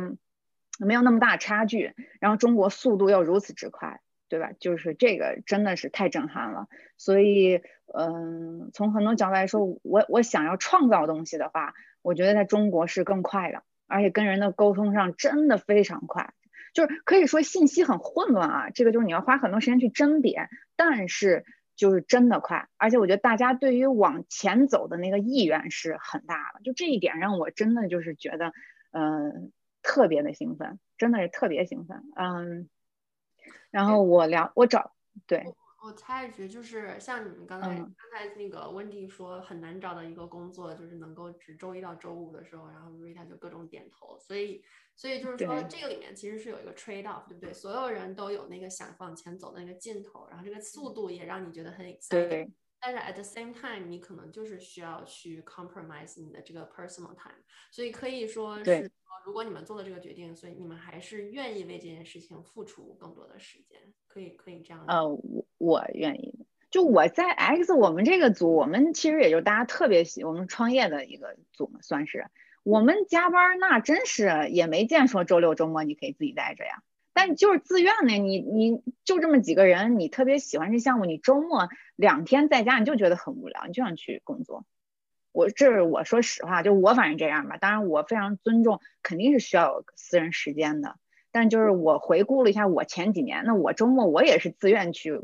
[0.79, 4.01] 没有那么大差距，然后中国速度又如此之快。
[4.27, 4.51] 对吧？
[4.59, 7.61] 就是这个真的是太震撼了，所以，
[7.93, 16.33] 嗯，从很多角度来说，我我想要创造东西的话，我觉得在中国是更快的，而且跟人的沟通上真的非常快，
[16.73, 28.53] 就是可以说信息很混乱啊，这个就是你要花很多时间去甄别，但是就是真的快，而且我觉得大家对于往前走的那个意愿是很大的，就这一点让我真的就是觉得，
[28.91, 29.51] 嗯，
[29.83, 32.67] 特别的兴奋，真的是特别兴奋，嗯。
[33.71, 34.95] 然后我聊，我找
[35.27, 35.43] 对，
[35.83, 44.63] 我插一句，就是像你们刚才刚才那个温迪说很难找到一个工作，就是能够只周一到周五的时候，然后 Rita 就各种点头，所以
[44.95, 47.53] 所以就是说这个里面其实是有一个 trade off，对不对？
[47.53, 52.51] 所有人都有那个想往前走的那个劲头，然后这个速度也让你觉得很 exciting，
[52.85, 58.91] 但是 at the same time 你可能就是需要去 compromise 你的这个 personal time，所以可以说是。
[59.25, 64.85] 如果你们做了这个决定，所以你们还是愿意为这件事情付出更多的时间，可以可以这样。
[64.87, 66.45] 呃，我我愿意。
[66.69, 72.27] 就我在 X 我们这个组，我们其实也就大家特别喜，我们创业的一个组嘛，算是。
[72.61, 76.83] 我们加班那真是也没见说周六周末你可以自己待着呀。
[77.15, 84.65] 但就是自愿的，你你就这么几个人，你特别喜欢这项目，你周末两天在家你就觉得很无聊，你就想去工作。
[85.31, 87.55] 我这是我说实话，就我反正这样吧。
[87.55, 90.97] 当然，我非常尊重，肯定是需要私人时间的。
[91.31, 95.21] 但就是我回顾了一下我前几年，那我周末我也是自愿去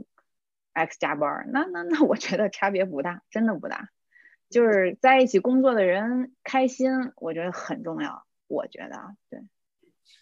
[0.72, 3.90] X 加班，那那那我觉得差别不大，真的不大。
[4.50, 8.26] 就是在一起工作的人开心，我觉得很重要。
[8.48, 9.42] 我觉得对。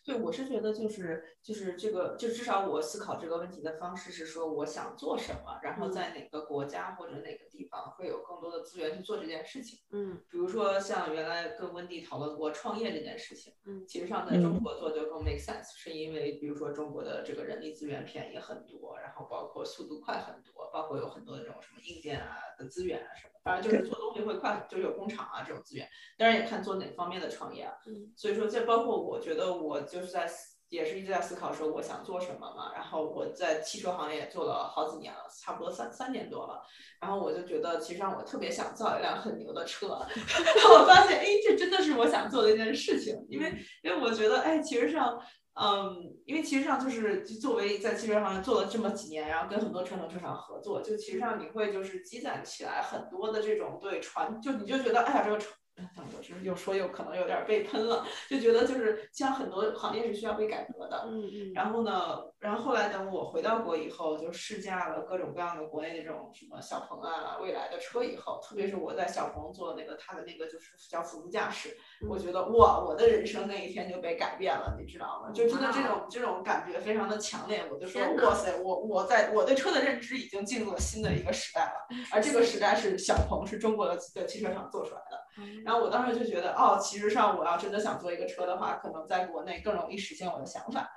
[0.09, 9.77] 对，我是觉得就是就是这个，就至少我思考这个问题的方式是说，我想做什么，然后在哪个国家或者哪个地方会有更多的资源去做这件事情。
[9.91, 25.87] 嗯，比如说像原来跟温迪讨论过创业这件事情，嗯，其实上在中国做就更 make sense，是因为比如说中国的这个人力资源便宜很多，然后包括速度快很多，包括有很多的这种什么硬件啊的资源啊什么，反正就是做东西会快，就是有工厂啊这种资源。
[26.17, 27.73] 当然也看做哪方面的创业啊。
[27.85, 29.99] 嗯，所以说这包括我觉得我就。
[30.01, 30.27] 是在
[30.69, 36.61] 也是一直在思考说我想做什么嘛，然后我在汽车行业也做了好几年了，差不多三三年多了，
[37.01, 39.99] 然后我就觉得其实让我特别想造一辆很牛的车，
[40.55, 45.19] 然后我发现哎这真的是我想做的一件事情，因为因为我觉得哎其实上
[45.61, 55.53] 嗯因为其实上就是作为在汽车行业做了这么几年，然后跟很多传统车厂合作，就其实上你会就是积攒起来很多的这种对传就你就觉得哎呀这个传。
[55.95, 61.05] 我是又说又可能有点被喷了，就觉得就是像很多行业是需要被改革的。
[61.07, 61.53] 嗯嗯。
[61.53, 71.75] 然后呢，然后后来等我回到国以后，就试驾了各种各样的国内那种什么小鹏啊、蔚来的车以后，特别是我在小鹏做那个他的那个就是叫辅助驾驶，
[72.09, 75.31] 我觉得哇，我的人生那一天就被改变了，你知道吗？
[75.33, 85.19] 就真的这种这种感觉非常的强烈，我就说哇塞，我我在我对车的认知已经进入了新的一个时代了，而这个时代是小鹏是中国的的汽车厂做出来的。
[85.65, 90.89] 然后我当时就觉得，哦，其实上我要真的想做一个车的话，可能在国内更容易实现我的想法。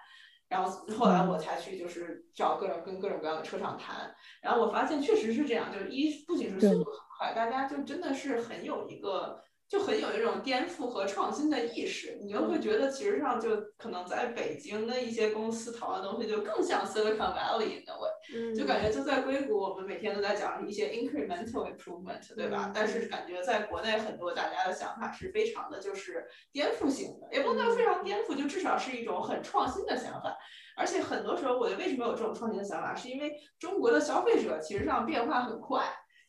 [0.53, 4.15] 然后后来我才去就是找各种跟各种各样的车厂谈。
[4.43, 9.43] 然后我发现确实是这样，就是一不仅是速度很快，大家就真的是很有一个。
[9.73, 22.71] 就很有一种颠覆和创新的意识，你又会觉得其实上就可能在北京的一些公司讨论东西就更像 Silicon Valley 的味，就感觉就在硅谷，我们每天都在讲一些 incremental improvement，对吧？
[22.75, 30.37] 但是感觉在国内很多大家的想法是非常的就是颠覆性的，也不能非常颠覆，就至少是一种很创新的想法。
[30.77, 35.83] 而且很多时候，我为什么有这种创新的想法，是因为中国的消费者其实上变化很快。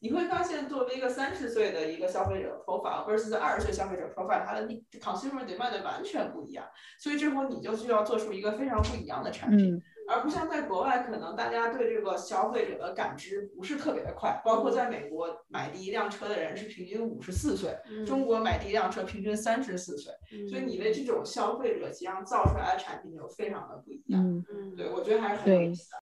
[0.03, 4.67] 你会发现，作为一个三十岁的一个消费者 profile versus 二十岁消费者 profile，它的
[4.99, 6.65] consumer demand 完全不一样，
[6.99, 14.41] 所以这会你就需要做出一个非常不一样的产品，而不像在国外，可能大家对这个消费者的感知不是特别的快。
[14.43, 17.73] 包括在美国买第一辆车的人是平均五十四岁，
[18.05, 20.13] 中国买第一辆车平均三十四岁，
[20.49, 24.21] 所以你为这种消费者实际上造出来的产品就非常的不一样。
[24.21, 26.02] 嗯，对，我觉得还是很有意思的。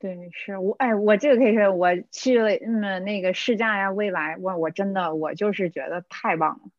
[0.00, 6.70] 对，是我哎，我这个可以说，我去了嗯那个试驾呀，未来我我真的我就是觉得太棒了，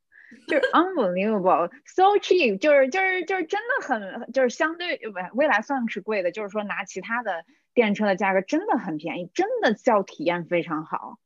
[0.47, 7.43] 就是 unbelievable，so cheap，就是就是就是真的很就是相对未未来算是贵的，就是说拿其他的
[7.73, 11.17] 电车的价格真的很便宜，真的叫体验非常好，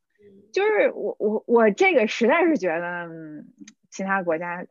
[0.52, 3.46] 就是我我我这个实在是觉得嗯
[3.88, 4.66] 其他国家呃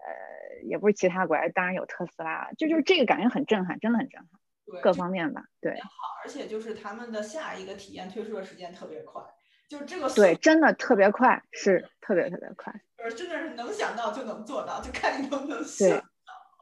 [0.65, 4.29] 也不是其他国家，当然有特斯拉，就就是这个感觉很震撼，真的很震撼。
[4.81, 5.89] 各方面吧，对，好，
[6.23, 9.21] 而且就是他们的下一个体验推出的时间特别快，
[9.67, 16.03] 就是这个对，真的特别快，是特别特别快，就是真的是能想到就能做到，就看你能不能想到。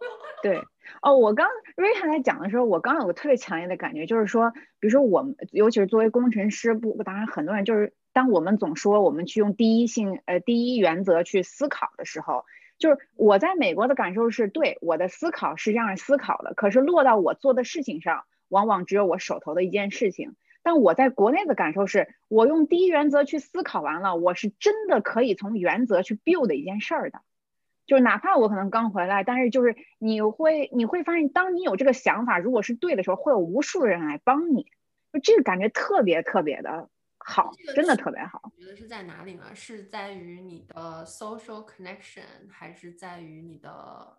[0.42, 0.60] 对，
[1.04, 12.46] 哦，我刚瑞塔在讲的时候，我刚有个特别强烈的感觉，就是说，比如说我们，尤其是作为工程师，不，当然很多人就是，当我们总说我们去用第一性，呃，第一原则去思考的时候。
[12.82, 20.36] 就是我在美国的感受是对我的思考是这样思考的，可是落到我做的事情上，往往只有我手头的一件事情。
[20.64, 27.22] 但我在国内的感受是，我用第一原则去思考完了，我是真的可以从原则去 build 一件事儿的。
[27.88, 34.68] 就是哪怕我可能刚回来，但是就是你会你会发现，当你有这个想法，如果是对的时候，会有无数人来帮你，
[35.14, 36.90] 就这个感觉特别特别的。
[37.24, 38.42] 好，真的特别好。
[38.44, 39.54] 我觉得是在哪里呢？
[39.54, 44.18] 是在于你的 social connection，还是在于你的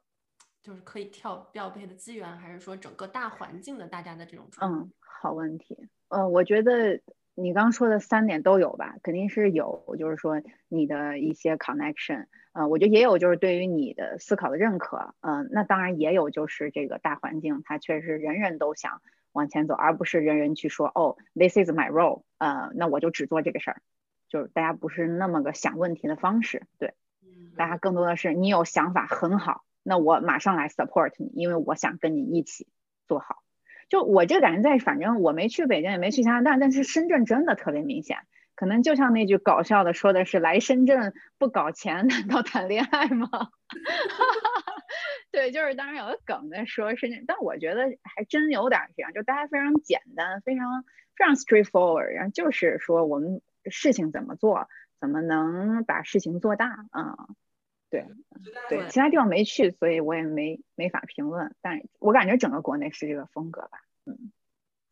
[0.63, 4.47] 就是可以跳调配的资源，还是说整个大环境的大家的这种？
[4.61, 5.89] 嗯，好问题。
[6.09, 7.01] 呃，我觉得
[7.35, 19.03] 你刚说的三点都有吧，肯定是有，就是说你的一些 connection，呃，我觉得也有就是对于你的思考的认可，嗯，那当然也有就是这个大环境，它确实人人都想。
[19.33, 23.83] 往前走，而不是人人去说哦，this is my role，呃，那我就只做这个事儿，
[24.29, 26.95] 就是大家不是那么个想问题的方式，对，
[27.57, 32.69] 大家更多的是你有想法很好，那我马上来 support 你，因为我想跟你一起
[33.09, 33.43] 做好。
[33.89, 38.21] 就我这感觉在，反正我没去北京，也没去加拿大，但是深圳真的特别明显，
[38.55, 43.29] 可能就像那句搞笑的说的是，来深圳不搞钱，难道谈恋爱吗？
[45.33, 50.85] 对，就是当然有个梗在说深圳，但我觉得还真有点这样，就大家非常简单，非常
[51.17, 54.69] 非常 straightforward，然后就是说我们事情怎么做，
[55.01, 57.17] 怎么能把事情做大啊？
[57.89, 58.07] 对
[58.69, 63.81] 对，其他地方没去，所以我也没没法评论，但我感觉整个国内是这个风格吧。
[64.05, 64.33] 嗯，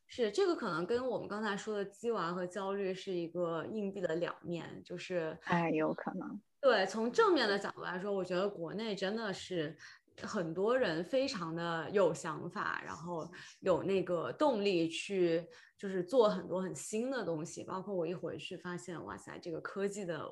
[0.07, 6.41] 是这个可能跟我们刚才说的鸡娃和焦虑是一个硬币的两面，就是哎，有可能。
[6.63, 9.77] 对，从正面的角度来说，我觉得国内真的是。
[10.23, 15.47] 很多人非常的有想法，然后有那个动力去，
[15.79, 17.65] 就是做很多很新的东西。
[17.65, 20.25] 包括我一回去发现，哇塞，这个科技的。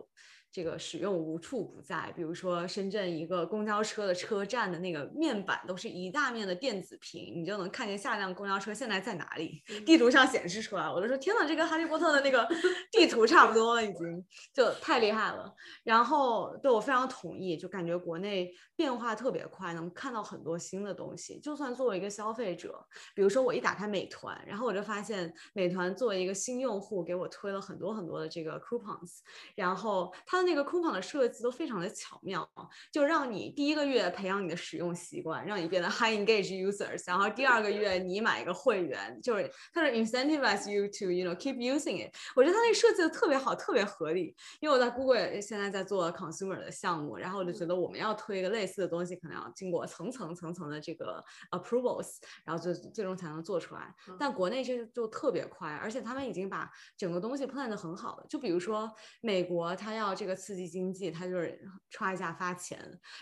[0.50, 10.90] 这个使用无处不在，比如说深圳一个公交车的车站的那个面板都是一大面的电子屏，你就能看见下一辆公交车现在在哪里，地图上显示出来。
[10.90, 12.48] 我就说天呐，这跟哈利波特的那个
[12.90, 15.54] 地图差不多了，已经就太厉害了。
[15.84, 21.38] 然后对我非常同意，就感觉国内变化特别快，能看到很多新的东西。
[21.40, 22.82] 就算作为一个消费者，
[23.14, 29.18] 比如说我一打开美团，然后我就发现美团作为一个新用户，给我推了很多很多的这个 coupons，
[29.54, 30.37] 然后它。
[30.38, 32.48] 它那个 coupon 的设计都非常的巧妙，
[32.92, 42.14] 就让你第一个月培养你的使用习惯，让你变得 high engaged users，然后第二个月你买一个会员，就是它是 incentivize you to you know keep using it。
[42.36, 44.32] 我觉得它那设计的特别好，特别合理。
[44.60, 53.92] 因为我在 Google 现在在做 consumer 的项目，然后我就觉得我们要推一个类似的东西，可能要经过层层层层的这个 approvals，然后最最终才能做出来。
[54.20, 58.26] 但国内这就特别快，而且他们已经把整个东西 plan 的很好了。
[58.28, 58.88] 就比如说
[59.20, 61.60] 美国，它要这个刺激经济，它就是
[61.92, 62.78] 歘一下发钱。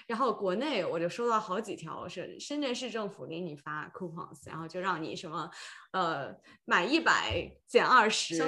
[0.06, 5.50] 然后国内我就收到好几条是深圳市政府给你发 coupons，然后就让你什么
[5.92, 6.34] 呃
[6.64, 8.38] 买一百减二十，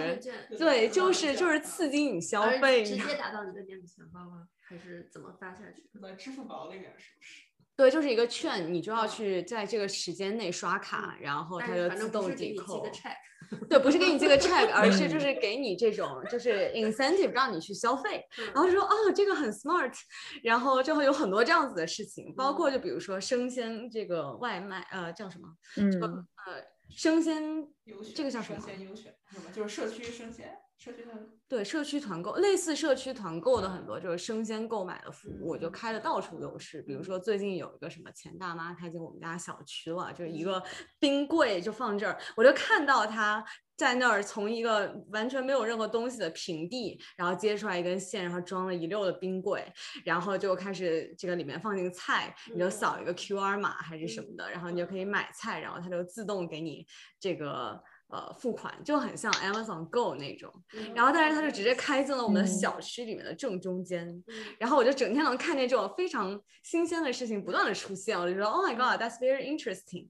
[0.58, 4.48] 对，就是就是刺激你消费，直接打到你的电子钱包吗？
[4.60, 5.88] 还是怎么发下去？
[6.02, 7.42] 在支付宝里面是不是？
[7.74, 12.84] 对，就是一个券，你就要去在这个时间内刷卡，然后它就自动抵扣。
[13.68, 18.22] 对，不是给你寄个 check，而是就是给你这种就是 incentive 让你去消费，
[18.54, 19.92] 然后说哦这个很 smart，
[20.42, 25.48] 然后就会有很多这样子的事情，包括就比如说生鲜这个外卖，呃叫什么？
[25.76, 26.62] 嗯，呃
[26.94, 27.66] 生鲜
[28.14, 28.60] 这个叫什么？
[28.60, 29.50] 生鲜优选什么？
[29.52, 30.56] 就是社区生鲜。
[30.78, 36.80] 社区团对社区团购，类似社区团购的很多就是生鲜购买的服务，就开的到处都是。
[36.82, 40.62] 比如说最近有一个什么钱大妈开进我们家小区了，就是一个
[41.00, 43.44] 冰柜就放这儿，我就看到他
[43.76, 49.64] 在那儿从一个完全没有任何东西的平地，然后接出来一根线，然后装了一溜的冰柜，
[50.04, 56.86] 然后就开始这个里面放进菜，你就扫一个 QR 码还是什么的，然后你就可以买菜，然后它就自动给你
[57.18, 57.82] 这个。
[58.10, 60.50] 呃，付款就很像 Amazon Go 那种，
[60.94, 64.24] 然后但是它就直接开进了我们的小区里面的正中间，
[64.58, 70.08] 然后我就整天能看见这种非常新鲜的事情不断的出现，我就觉得 Oh my God，that's very interesting。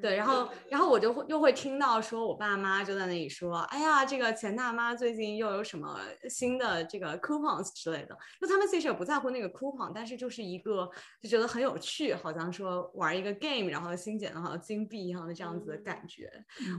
[0.00, 10.90] 对，然后然后我就会又会听到说我爸妈就在那里说，哎呀，这个钱大妈最近又有什么新的这个 coupons 之类的，就他们其实也不在乎那个 coupon，但是就是一个
[11.20, 16.30] 就觉得很有趣，好像说玩一个 game，然后新捡的好像金币一样的这样子的感觉，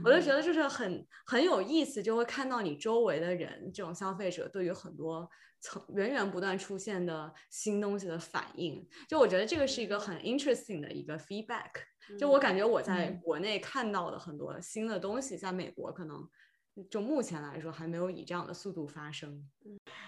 [0.04, 0.55] 我就觉得就是。
[0.56, 5.28] 是很很有意思，就会看到你周围的人，这种消费者对于很多
[5.60, 8.86] 层源源不断出现的新东西的反应。
[9.08, 11.70] 就我觉得这个是一个很 interesting 的一个 feedback。
[12.18, 16.28] 就我感觉我在国内看到的很多新的东西，在美国可能
[16.88, 19.42] 就目前来说还没有以这样的速度发生。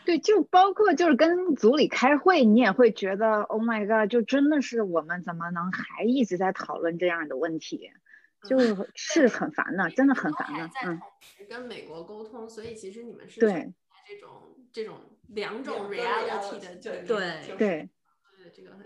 [0.05, 7.91] 对，就包括就是跟组里开会，你也会觉得 Oh my God，就真的是我们怎么能还一直在讨论这样的问题？
[8.45, 8.59] 就
[8.95, 10.71] 是很烦的，真的很烦的。
[10.87, 11.03] 嗯，
[11.49, 13.73] 跟美国沟通，所以其实你们是对
[14.09, 14.31] 这种
[14.73, 14.95] 这种
[15.29, 17.89] 两种 reality 的对对对。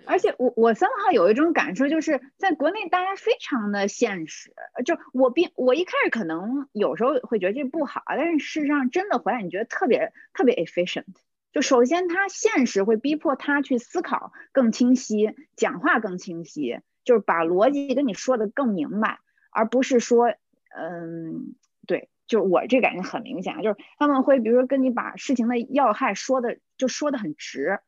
[0.05, 4.53] 而且我我三号有一种感受，就是在国内大家非常的现实。
[4.85, 11.05] 就我并我一开始可能有时候会觉得这不好，但是事实上真的回来你觉得特别特别 efficient。
[11.53, 19.21] 就首先他现实会逼迫他去思考更清晰，讲话更清晰，就是把逻辑跟你说的更明白。
[19.53, 20.35] 而不是说，
[20.75, 21.55] 嗯，
[21.87, 27.81] 对，就我这感觉很明显啊，就是他们会比如说跟你把事情的要害说的就说的很直，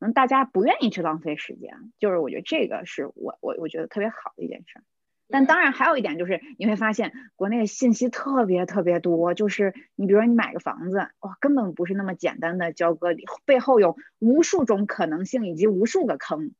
[0.00, 4.82] 嗯，大家不愿意去浪费时间，就是我觉得这个是我我我觉得特别好的一件事。
[5.28, 13.14] 但当然还有一点就是你会发现国内信息特别特别多，就是你比如说你买个房子，哇，根本不是那么简单的交割，
[13.46, 16.50] 背后有无数种可能性以及无数个坑，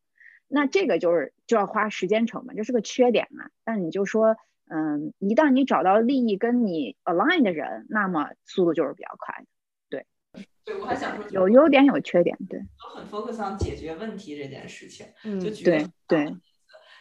[0.46, 3.50] 那这个就是就要花时间成本，这是个缺点嘛。
[3.64, 4.36] 但你就说。
[4.74, 9.46] 嗯，一旦你找到利益跟你 align 的人，那么速度就是比较快的。
[9.90, 10.06] 对，
[10.64, 12.58] 对我还想说，有优点有缺点，对。
[12.58, 15.06] 都很 focus on 解决问题这件事情，
[15.38, 16.34] 就举对对。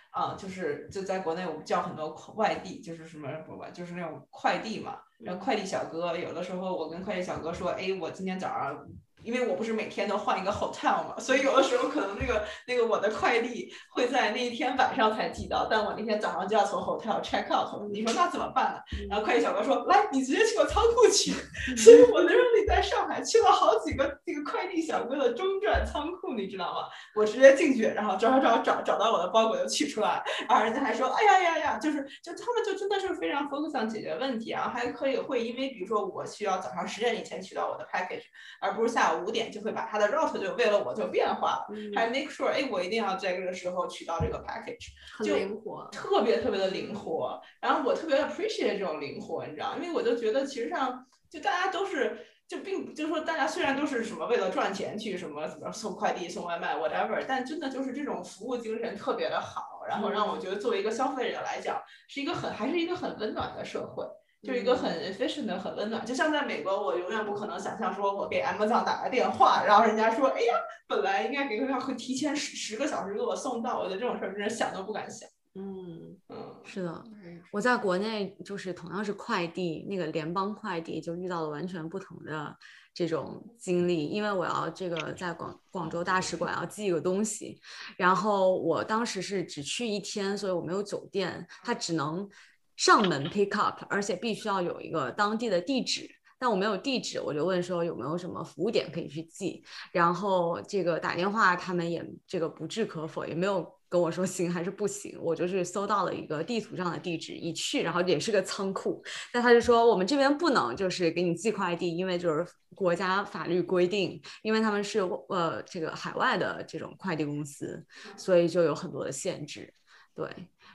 [0.09, 4.99] 啊，就是就在国内，我们叫很多快递，就是什么不管，就是那种快递嘛。
[5.19, 8.86] 然后快递小哥，有的时候我跟快递小哥说，哎，我今天早上。
[9.24, 17.69] 因为我不是每天都换一个 hotel 嘛，所以有的时候可能那个那个我的快递会在那一天晚上才寄到，但我那天早上就要从 hotel check out。
[17.91, 18.80] 你说那怎么办呢？
[19.09, 21.32] 然后快递小哥说：“来，你直接去我仓库取。
[21.78, 26.88] ”所以我那时候在上海去了好几个这个快递小哥的中转仓库，你知道吗？
[27.15, 38.24] 我直接进去，然后找找找找找到我的包裹就取出来，然后人家还说：“哎呀呀呀！”就是就他们就真的是非常 focus on 解决问题，然后还可以会因为比如说我需要早上十点以前取到我的 package，
[38.59, 39.11] 而不是下午。
[39.16, 44.89] 五点就会把它的 route 就为了我就变化了，还 make sure 哎，我一定要在这个时候取到这个 package，
[45.26, 47.41] 就灵活，特别特别的灵活。
[47.59, 64.05] 然后我特别 appreciate 这种灵活，你知道，因为我就觉得其实上就大家都是就并就是说大家虽然都是什么为了赚钱去什么怎么送快递送外卖 whatever，但真的就是这种服务精神特别的好，然后让我觉得作为一个消费者来讲，是一个很还是一个很温暖的社会。
[64.43, 70.53] 就一个很 efficient 的、很温暖，就像在美国，我永远不可能想象说，我给 Amazon 打个电话，然后人家说，哎呀，
[70.87, 75.29] 本来应该给他会提前十十个小时给我送到，我觉得这种事儿真是想都不敢想。
[75.53, 77.03] 嗯嗯，是的，
[77.51, 82.57] 我在国内就是同样是快递，那个联邦快递就遇到了完全不同的
[82.95, 87.61] 这种经历，因为我要这个在广广州大使馆要寄一个东西，
[87.95, 92.27] 然后我当时是只去一天，所以我没有酒店，他只能。
[92.76, 96.09] 上门 pick up，而且必须要有一个当地的地址，
[96.39, 109.03] 但我没有地址，我就问说有没有什么服务点可以去寄，然后这个打电话他们也这个不置可否，也没有跟我说行还是不行，我就是搜到了一个地图上的地址，一去然后也是个仓库，
[109.34, 119.74] 但他就说我们这边不能就是给你寄快递，因为就是国家法律规定，因为他们是呃这个海外的这种快递公司，所以就有很多的限制，
[120.15, 120.26] 对，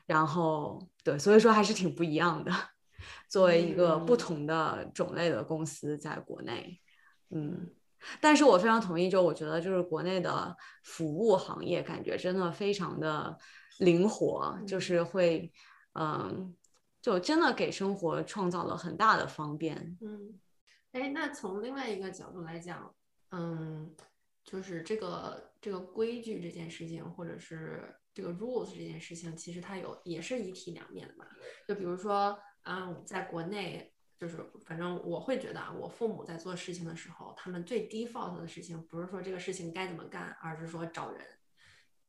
[0.06, 2.50] 然后对，所以说还是挺不一样的。
[3.28, 6.80] 作为一个不同的种类的公司，在国内，
[7.30, 7.70] 嗯，
[8.20, 13.36] 但是我非常同意，就我觉得就是国内的服务行业，感觉真的非常的
[13.78, 15.52] 灵活，就是会，
[15.94, 16.54] 嗯，
[17.02, 19.96] 就真的给生活创造了很大的方便。
[20.00, 20.40] 嗯，
[20.92, 22.92] 哎，那从另外一个角度来讲，
[23.30, 23.94] 嗯，
[24.44, 31.24] 就是这个这个规矩这件事情，或者是这个 rules 这件事情，其实它有也是一体两面的嘛，
[31.68, 32.36] 就比如说。
[32.68, 41.24] 嗯，在国内就是，反正我会觉得啊，我父母在做事情的时候，他们最 default 的事情不是说这个事情该怎么干，而是说找人，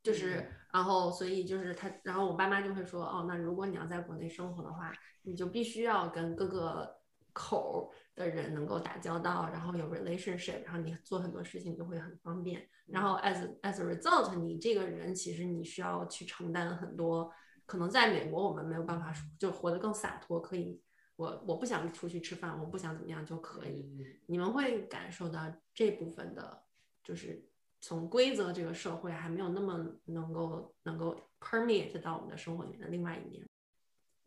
[0.02, 4.92] 就是，然后所以就是他，然后我爸妈就会说，哦，那如果你要在国内生活的话，
[5.22, 7.02] 你就必须要跟各个
[7.34, 12.68] 口的人能够打交道，然后有 relationship，然后你做很多事情就会很方便。
[12.88, 17.32] 然后 as as a result，你这个人其实你需要去承担很多。
[17.68, 20.82] 可能在美国，我们没有办法就活得更洒脱，可以，
[21.18, 23.86] 我我不想出去吃饭，我不想怎么样就可以。
[24.26, 26.64] 你们会感受到这部分的，
[27.04, 27.46] 就是
[27.82, 33.46] 从规则这个社会还没有那么能够能够 permeate 到我们的生活里面的另外一面。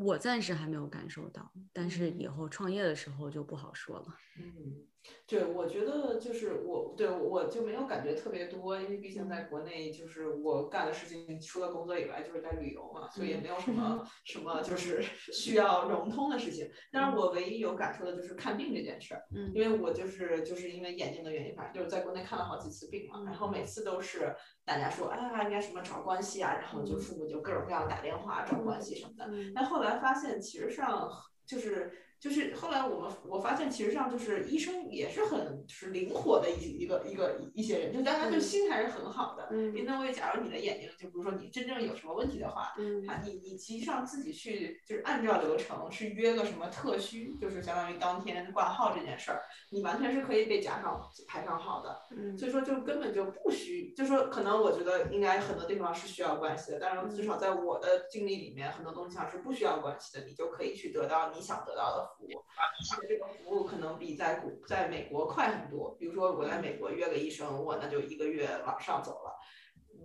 [0.01, 4.07] 我暂时还没有感受到，但是以后创业的时候就不好说了。
[4.39, 4.87] 嗯。
[5.27, 16.71] 对，我觉得就是我对我就没有感觉特别多，因为毕竟在国内，就是我干的事情除了工作以外就是在旅游嘛，所以也没有什么什么就是需要融通的事情。
[16.93, 24.35] 但是我唯一有感受的就是看病这件事儿，嗯，因为我就是就是因为眼睛的原因，反正就是在国内看了好几次病嘛，然后每次都是
[24.65, 31.09] 大家说啊应该什么找关系啊，然后就父母就各种各样打电话找关系什么的，但后来发现其实上
[31.47, 31.91] 就是。
[32.21, 39.49] 就是后来我们我发现，其实上就是医生也是很就是灵活的一一个一个一些人，就大家就心还是很好的。
[39.51, 52.03] 嗯，因为假如你的眼睛，就比如说你真正有什么问题的话，嗯，他你你实际上自己去就是按照流程去约个什么特需，就是相当于当天挂号这件事儿，你完全是可以被加上排上号的。
[52.15, 62.10] 嗯，所以说就根本就不需，就说可能我觉得应该很多地方是需要关系的，但是至少在我的经历里面，很多东西上是不需要关系的，你就可以去得到你想得到的。
[62.17, 65.97] 服务，而且这个服务可能比在古在美国快很多。
[65.99, 69.37] 比如说我在美国约个医生，我那就一个月往上走了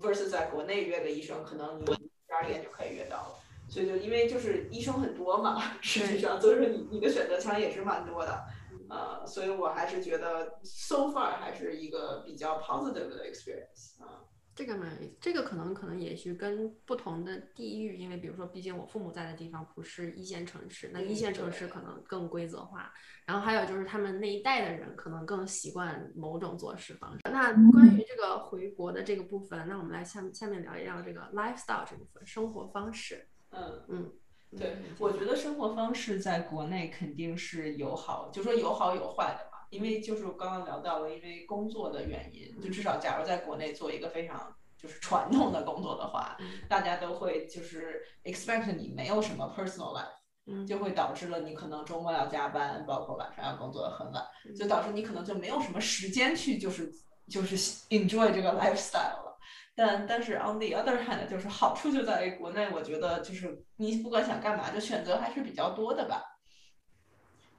[0.01, 3.35] ；versus 在国内约个医生，可能你第二天就可以约到了。
[3.69, 8.45] 所以就因为就是医生很多嘛，实际上所以说你你的选择权也是蛮多的。
[8.87, 14.21] 呃，所以我还是觉得 so far 还是一个比较 positive 的 experience 啊。
[14.55, 22.93] 这个蛮，这个可能可能也许跟不同的地域，因为比如说，毕竟我父母在的地方不是一线城市，那一线城市可能更规则化。
[23.25, 27.19] 然后还有就是他们那一代的人可能更习惯某种做事方式。
[27.25, 33.27] 那关于这个回国的这个部分，那我们来下下面聊一聊这个 lifestyle 这部分，生活方式。
[33.49, 34.13] 嗯嗯，
[34.57, 39.54] 对，我觉得生活方式在国内肯定是有好，就说有好有坏的。
[39.75, 46.37] 因为就是我刚刚聊到了，因为工作的原因，就至少假如在国内做一个非常就是传统的工作的话，
[46.69, 54.23] 大家都会就是 expect 你没有什么 personal life，就会导致了你可能周末要加班，包括晚上要工作的很晚，
[54.57, 56.89] 就导致你可能就没有什么时间去就是
[57.27, 57.57] 就是
[57.89, 59.37] enjoy 这个 lifestyle 了。
[59.75, 66.23] 但但是 on the other hand，就是好处就在于国内，我觉得就是你不管想干嘛，就选择还是比较多的吧。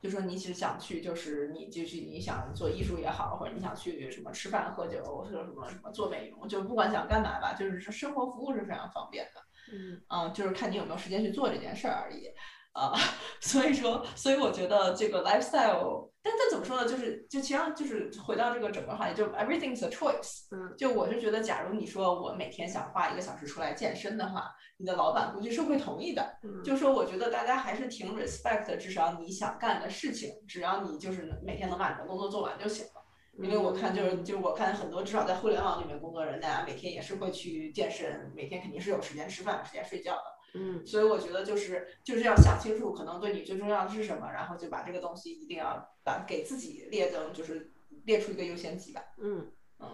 [0.06, 9.40] 就说你只想去，就是你就是你想做艺术也好，或者你想去什么吃饭喝酒，或者什么什么做美容，就不管想干嘛吧，就是生活服务是非常方便的。
[9.72, 12.30] 嗯，啊，就是看你有没有时间去做这件事儿而已。
[12.76, 12.92] 啊，
[13.40, 16.86] 所以说，所以我觉得这个 lifestyle，但但怎么说呢？
[16.86, 20.42] 就是就其实就是回到这个整个行业，就 everything's a choice。
[20.50, 26.38] 嗯，就我是觉得，假如你说我每天想花一个小时出来健身的话，你的老板估计是会同意的。
[26.42, 33.02] 嗯，就说我觉得大家还是挺 respect，至少你想干的事情，只要你就是每天能把你的工作做完就行了。
[33.38, 40.35] 因为我看就是就是我看很多至少在互联网里面工作人，大家每天也是会去健身，每天肯定是有时间吃饭、时间睡觉的。
[40.54, 47.72] 嗯，所以我觉得就是就是要想清楚，可能对你最重要的是什么，然后就把这个东西一定要把给自己列成，就是
[48.04, 49.02] 列出一个优先级吧。
[49.18, 49.46] 嗯
[49.80, 49.88] 嗯。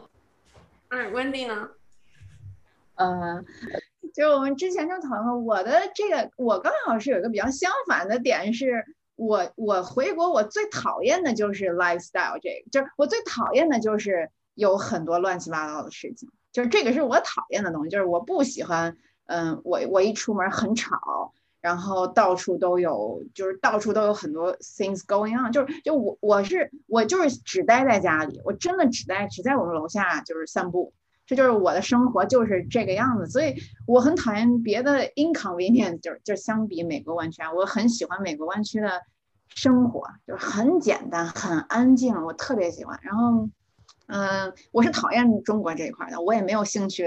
[0.88, 1.70] 哎，Wendy 呢？
[2.96, 3.44] 嗯，
[4.14, 8.84] 就我们之前就讨论，我的这个我刚好是有一个比较相反的点，是
[9.16, 18.96] 我我回国我最讨厌的就是 lifestyle 这个，就是我最讨厌的就是有很多乱七八糟的事情，就是这个是我讨厌的东西，就是我不喜欢，
[19.32, 21.32] 嗯，我我一出门很吵。
[21.62, 30.92] 然后到处都有，就是到处都有很多 things going on，就是就我我是我就是只待在家里，我真的只待只在我们楼下就是散步，
[31.24, 33.54] 这就是我的生活就是这个样子，所以
[33.86, 39.00] 我很讨厌别的 inconvenient，就是就相比美国湾区，我很喜欢美国湾区的
[39.54, 42.98] 生活，就是很简单很安静，我特别喜欢。
[43.02, 43.48] 然后，
[44.08, 47.06] 嗯，我是讨厌中国这一块的，我也没有兴趣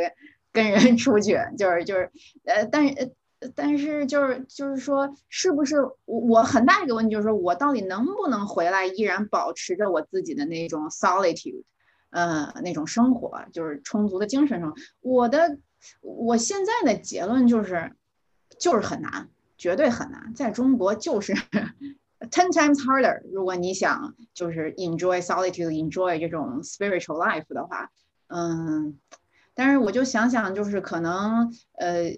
[0.55, 2.09] 跟人 出去，就是就是
[2.45, 3.13] 呃，但是。
[3.53, 11.63] 但是就是就是说，是不是我我很大一个问题就是说我到底能不能回来，依然保持着我自己的那种 solitude，
[12.09, 14.75] 呃，那种生活，就是充足的精神生活。
[15.01, 15.59] 我的
[16.01, 17.91] 我现在的结论就是，
[18.57, 19.29] 就是很难，
[19.59, 21.33] 绝对很难，在中国就是
[22.31, 23.21] ten times harder。
[23.31, 27.91] 如果你想就是 enjoy solitude，enjoy 这种 spiritual life 的话，
[28.27, 28.97] 嗯，
[29.55, 32.13] 但是我就想想，就是可能呃。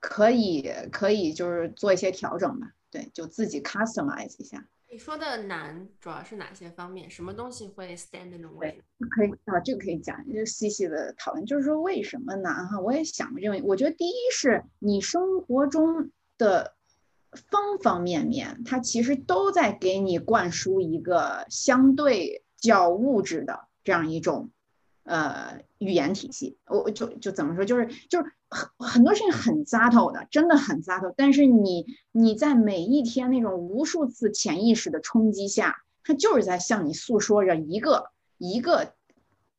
[0.00, 2.72] 可以，可以，就是做一些调整吧。
[2.90, 4.66] 对，就自己 customize 一下。
[4.90, 7.08] 你说的难主要是哪些方面？
[7.08, 8.82] 什么东西会 stand in the way？
[9.14, 11.46] 可以啊，这个可以讲，就细细的讨论。
[11.46, 12.80] 就是说为什么难哈？
[12.80, 13.68] 我也想过这个问题。
[13.68, 16.74] 我觉得第一是你生活中的
[17.32, 24.50] 方方面面，它其实都在给你灌输一个相对较物质的这样一种
[25.08, 26.58] 呃语言体系。
[26.66, 27.64] 我就就怎么说？
[27.64, 28.32] 就是就是。
[28.50, 31.12] 很很多事情很扎头的，真的很扎头。
[31.14, 38.94] 但是你你在每一天那种无数次潜意识的冲击下，它就是在向你诉说着一个一个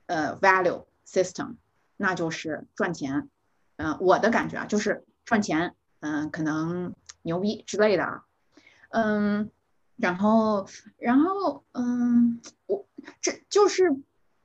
[0.08, 1.58] 呃 value system，
[1.97, 3.30] 那就是赚钱。
[3.76, 8.24] 嗯，我的感觉啊，就是赚钱，嗯，可能牛逼之类的啊。
[8.89, 9.52] 嗯，
[9.97, 12.88] 然后然后嗯，我
[13.22, 14.02] 这就是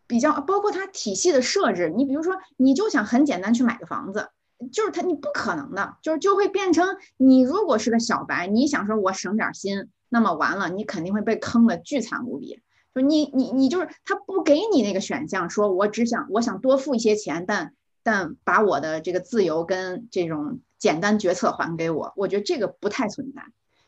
[0.06, 1.92] 比较包括它体系的设置。
[1.94, 4.30] 你比如说，你就想很简单去买个房子。
[4.72, 12.62] 就是它，你不可能的，就是就会变成你如果是个小白，你想说我省点心，那么完了，你肯定会被坑的巨惨无比。
[12.94, 17.74] 就你你你就是他不给你那个选项，说我只想我想多付一些钱，但
[18.04, 23.42] 但把我的这个自由跟这种简单决策还给我，我觉得这个不太存在。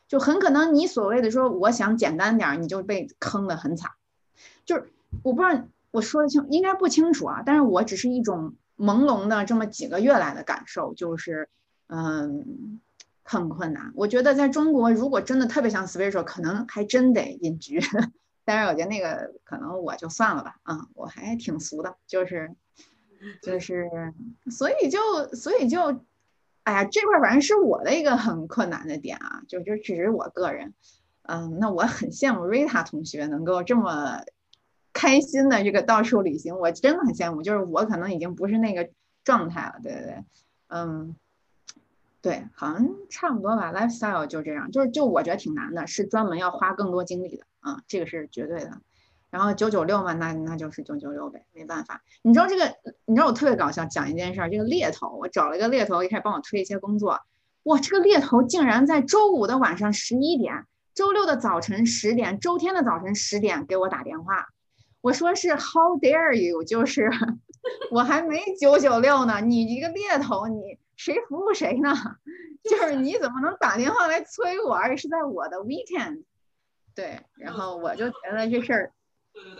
[0.07, 3.91] 就很可能你所谓的说我想简单点，你就被坑的很惨。
[4.65, 4.91] 就是
[5.23, 5.63] 我不知道
[5.97, 8.55] 我说的清，应该不清楚啊，但是我只是一种。
[8.79, 11.49] 朦胧的这么几个月来的感受就是，
[11.87, 12.79] 嗯，
[13.23, 13.91] 很困难。
[13.95, 17.81] 我觉得在中国，如果真的特别想 spiritual，可能还真得隐居。
[18.45, 20.57] 但是我觉得那个可能我就算了吧。
[20.61, 22.51] 啊，我还挺俗的，就是，
[23.41, 23.89] 就是，
[24.51, 24.99] 所以就，
[25.33, 26.01] 所以就，
[26.61, 30.75] 哎呀，这块反正是我的一个很困难的点啊，就就只是我个人。
[31.23, 34.21] 嗯，那我很羡慕瑞塔同学能够这么。
[34.97, 37.43] 开心的这个到处旅行，我真的很羡慕。
[37.43, 38.89] 就是我可能已经不是那个
[39.23, 40.23] 状态了，对对对，
[40.69, 41.15] 嗯，
[42.19, 43.71] 对，好像差不多吧。
[43.71, 48.81] Lifestyle 就这样，就是就我觉得挺难的，是专门要花更多精力的啊，这个是绝对的。
[49.29, 52.01] 然后九九六嘛，那那就是九九六呗，没办法。
[52.23, 52.73] 你知道这个，
[53.05, 57.19] 你知道我特别搞笑，讲一件事儿，这个猎头，我找了一个猎头，一开始帮我推一些工作，
[57.63, 64.47] 哇，这个猎头竟然在周五的晚上十一点，周六的早晨十点，周天的早晨十点给我打电话。
[65.07, 66.65] 我说是 How dare you？
[66.65, 67.09] 就是
[67.91, 71.93] 我还没九九六呢，你一个猎头，你谁服务谁呢？
[72.69, 76.25] 就是你怎么能打电话来催我，而且是在我的 weekend？
[76.93, 78.91] 对，然后我就觉得这事儿。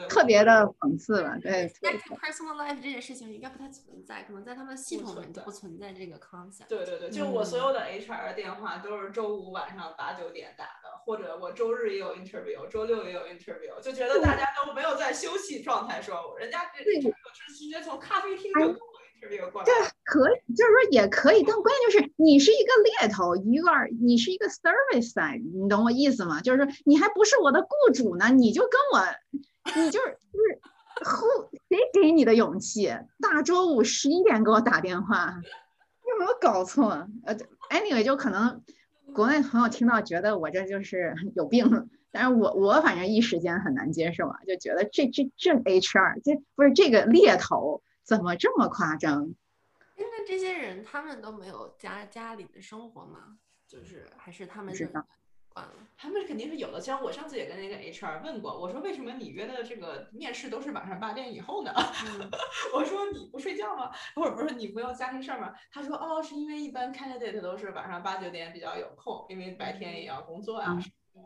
[0.10, 1.72] 特别的讽刺了，对。
[1.82, 6.68] 但是 personal life 这件事情应该不太存在，可能在他们系统里面不存在这个 concept。
[6.70, 18.76] 对对对，就我所有的 HR 电话都是周五晚上八九点打的，或者我周日也有 interview，周六也有 interview，就觉得大家都没有在休息状态，说人家这 interview 是直接从咖啡厅就。
[19.20, 19.40] 对，
[20.04, 22.72] 可以，就是说也可以，但关键就是你是一个
[23.02, 26.40] 猎头，you are，你是一个 service side，你懂我意思吗？
[26.40, 29.00] 就是说你还不是我的雇主呢，你就跟我，
[29.76, 30.60] 你就是就是
[31.04, 32.88] who 谁给你的勇气？
[33.20, 35.42] 大周五十一点给我打电话，
[36.08, 37.08] 有没有搞错？
[37.26, 37.36] 呃
[37.70, 38.64] ，anyway，就可能
[39.14, 47.82] 国内朋友听到觉得我这就是有病，但是我我反正一时间很难接受啊，就觉得这这这 HR 这不是这个猎头。
[48.08, 49.36] 怎么这么夸张？
[49.98, 53.38] 那这些人他们都没有家家里的生活吗？
[53.68, 55.06] 就是还是他们知道，
[55.98, 56.80] 他们肯定是有的。
[56.80, 61.72] 像我上次也跟那个 HR 问过，我说为什么你约的这个面试都是晚上八点以后呢？
[62.76, 63.90] 我说你不睡觉吗？
[64.16, 65.54] 或者不是你不要家庭事儿吗？
[65.72, 70.78] 他说哦，是因为一般 candidate 都是晚上八九点比较有空，因为白天也要工作啊。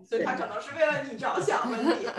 [0.07, 2.07] 所以他可能是为了你着想问题。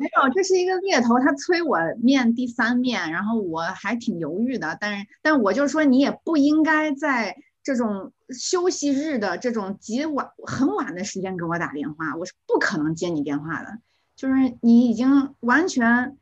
[0.00, 4.76] 没有，这是一个猎头，他催我面第三面，然后我还挺犹豫的。
[4.80, 7.36] 但是，但我就说你也不应该在
[7.66, 13.80] 这种休息日的这种极晚很晚的时间给我打电话，我是不可能接你电话的。
[14.14, 16.16] 就是你已经完全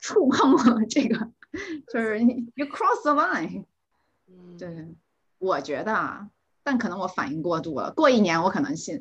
[0.00, 1.30] 触碰了这个，
[1.86, 3.66] 就是你 you cross the line。
[4.58, 4.88] 对，
[5.38, 6.28] 我觉得啊，
[6.64, 7.92] 但可能我反应过度了。
[7.92, 9.00] 过一年我可能信，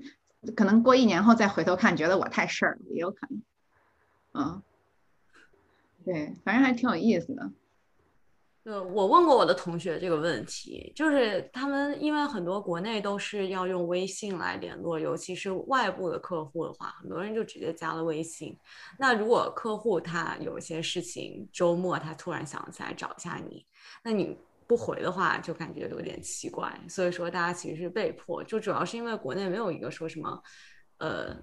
[0.56, 3.42] 可能过一年后再回头看，觉得我太事儿了，也有可能。
[4.34, 4.62] 嗯，
[6.06, 7.50] 对，反正还挺有意思的。
[8.70, 18.56] 呃，我问过我的同学这个问题，就是他们因为很多国内都是要用微信来联络，尤其是外部的客户的话，很多人就直接加了微信。
[19.00, 23.66] 那如果客户他有些事情，周末他突然想起来找一下你，
[24.04, 26.72] 那你不回的话，就感觉有点奇怪。
[26.88, 30.44] 所以说，大家其实是被迫，就主要是因为国内没有一个说什么，
[31.00, 31.36] 呃。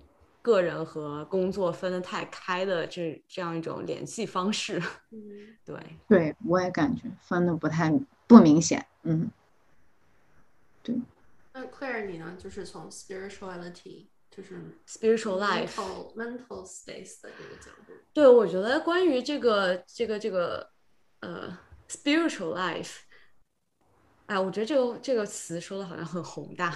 [0.47, 4.80] 个人和工作分得太开的这这样一种联系方式，
[5.11, 5.76] 嗯， 对，
[6.07, 7.92] 对我也感觉分的不太
[8.28, 9.28] 不明显，嗯，
[10.84, 10.94] 对。
[11.53, 12.36] 那 Claire 你呢？
[12.38, 15.74] 就是从 spirituality，就是 spiritual life
[16.14, 17.92] mental space 的这个角度。
[18.12, 20.70] 对，我觉得关于这个这个这个
[21.18, 22.99] 呃 spiritual life，
[24.26, 26.72] 哎，我觉得这个这个词说的好像很宏大，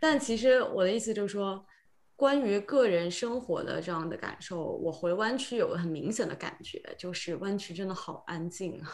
[0.00, 1.62] 但其实我的意思就是说。
[2.14, 8.88] 关于个人生活的这样的感受，我回湾区有个很明显的感觉，就是湾区真的好安静啊。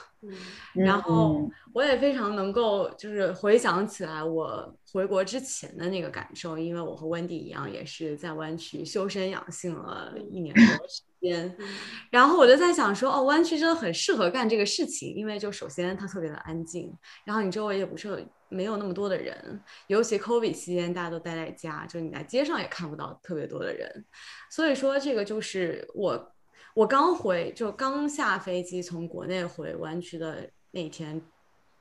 [0.73, 11.55] 然后我也非常能够就是回想起来我回国之前的那个感受，因为我和温迪一样，也是在湾区修身养性了一年多时间。
[12.11, 16.91] 然后我就在想说，哦，湾区真的很适合干这个事情，因为就首先它特别的安静，
[17.25, 18.27] 然后你周围也不是。
[18.49, 24.05] 没有那么多的人，尤其 COVID 期间大家都待在家，就你在街上也看不到特别多的人。
[24.51, 26.35] 所以说，这个就是我
[26.75, 31.21] 我刚回就刚下飞机从国内回湾区的那天，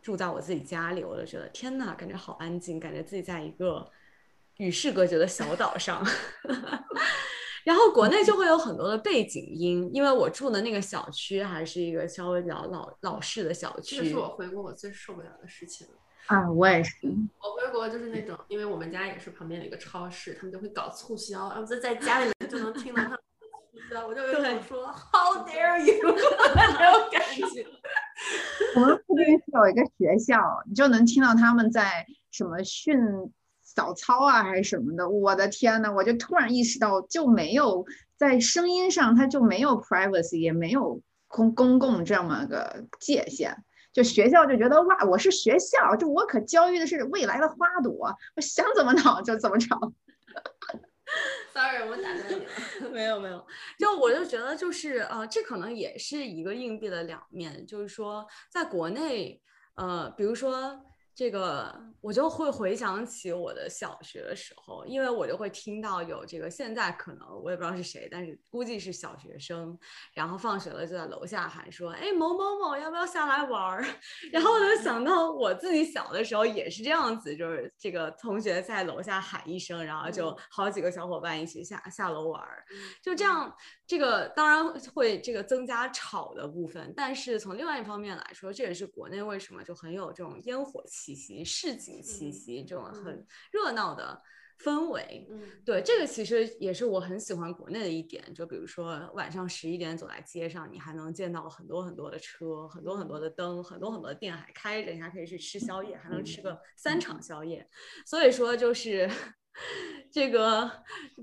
[0.01, 3.89] 住在我自己家里，我就觉得天呐，感觉好安静，感觉自己在一个
[4.57, 6.05] 与世隔绝的小岛上。
[7.63, 13.97] 然后国内就会有很多的背景音，因为我住的那个小区还是一个稍微比较老老式的小区。
[13.97, 15.85] 这是我回国我最受不了的事情。
[16.27, 16.91] 啊，我也是。
[17.39, 23.19] 我回国就是那种，因为我们家也是旁边有一个超市，他们就会搞促销，然后在在家里面就能听到他们
[23.71, 25.95] 促销，我就有种说 How dare you
[26.55, 27.21] 那种感
[27.53, 27.65] 觉。
[28.75, 32.97] 我们附近是有一个学校，你就能听到他们在什么训
[33.75, 35.07] 早操啊，还是什么的。
[35.07, 37.85] 我的天呐，我就突然意识到，就没有
[38.17, 43.63] 在声音上，它就没有 privacy，也没有公公共这么个界限。
[43.97, 49.75] 就学校就觉得哇，我是学校，就我可教育的是未来的花朵，我想怎么吵就怎么吵。
[51.51, 52.91] Sorry，我打断你了。
[52.93, 53.43] 没有没有，
[53.79, 59.41] 就我就觉得就是呃，这可能也是一个硬币的两面，就是说在国内
[59.73, 60.79] 呃，比如说。
[61.17, 69.75] 这个我就会回想起我的小学的时候，因为我就会听到有这个，现在可能我也不知道是谁，但是估计是小学生，
[70.13, 73.83] 然后放学了就在楼下喊说：“哎，某某某，要不要下来玩儿？”
[74.31, 82.63] 然后我就想到我自己小的时候也是这样子，就是这个同学在楼下喊一声，然后就好几个小伙伴一起下下楼玩儿，
[83.01, 83.51] 就这样。
[83.87, 94.21] 这个当然会这个增加吵的部分，但是从另外一方面来说，这也是国内为什么就很有这种烟火气息、市井气息这种很热闹的
[94.59, 95.25] 氛围。
[95.63, 98.21] 对，这个其实也是我很喜欢国内的一点。
[98.33, 107.65] 就比如说晚上十一点走在街上，你还能见到很多很多的车，很多很多的灯，很多很多的店还开着，你还可以去吃宵夜，还能吃个三场宵夜。
[108.05, 109.09] 所以说就是。
[110.09, 110.71] 这个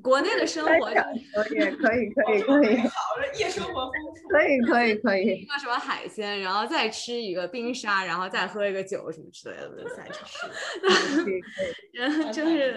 [0.02, 10.28] 国内的生活可以可以可以可以，好了，夜生活丰富可以可以可以，什么海鲜，然后再吃一个冰沙，然后再喝一个酒什么之类的三场，
[11.94, 12.74] 然后就是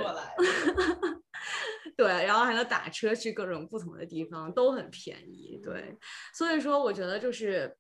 [1.98, 5.60] 对，然后还能打车去各种不同的地方，都很便宜。
[5.64, 5.98] 对，
[6.34, 7.76] 所以说我觉得就是，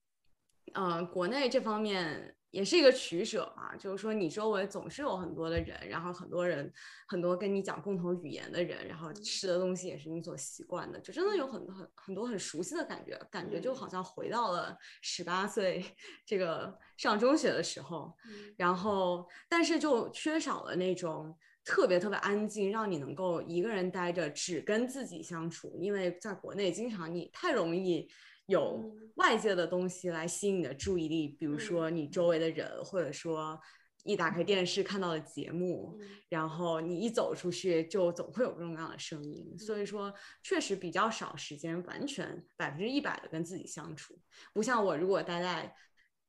[0.73, 2.33] 嗯，国内这方面。
[2.51, 6.71] 也是一个取舍嘛，就是说你周围总是有很多的人，然后很多人，
[7.07, 15.83] 很多跟你讲共同语言的人，然后吃的东西也是你所习惯的，就真的有很多很很多很熟悉的感觉，感觉就好像回到了十八岁
[16.25, 18.15] 这个上中学的时候，
[18.55, 28.09] 然后但是就缺少了那种特别特别安静，让你能够一个人待着，只跟自己相处，因为在国内经常你太容易。
[28.47, 32.27] 有外界的东西来吸引你的注意力，比如说你周。
[32.27, 33.57] 围的人，或者说
[34.03, 44.19] 一打开电视看到的节目，然后你一走出去就总会有各种各样的声音，所以说确实比较少时间完全百分之一百的跟自己相处，
[44.51, 45.73] 不像我如果待在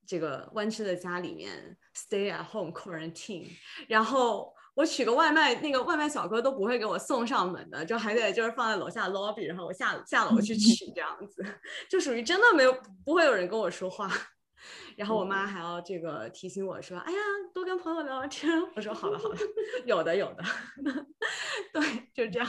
[0.06, 3.48] 这个弯曲的家里面 stay at home quarantine，
[3.88, 11.44] 然后我取个外卖，那个外卖小哥都不会给我送上门的，就还得就是放在楼下 lobby，然后我下下楼去取这样子，
[11.90, 12.72] 就属于真的没有
[13.04, 14.08] 不会有人跟我说话。
[14.96, 17.18] 然后我妈还要这个提醒我说：“哎呀，
[17.52, 18.52] 多跟朋友聊聊天。
[18.76, 19.36] ”我说：“好的，好的，
[19.84, 20.44] 有的，有的。”
[21.74, 21.82] 对，
[22.14, 22.48] 就这样。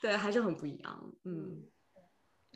[0.00, 1.12] 对，还是很不一样。
[1.24, 1.62] 嗯，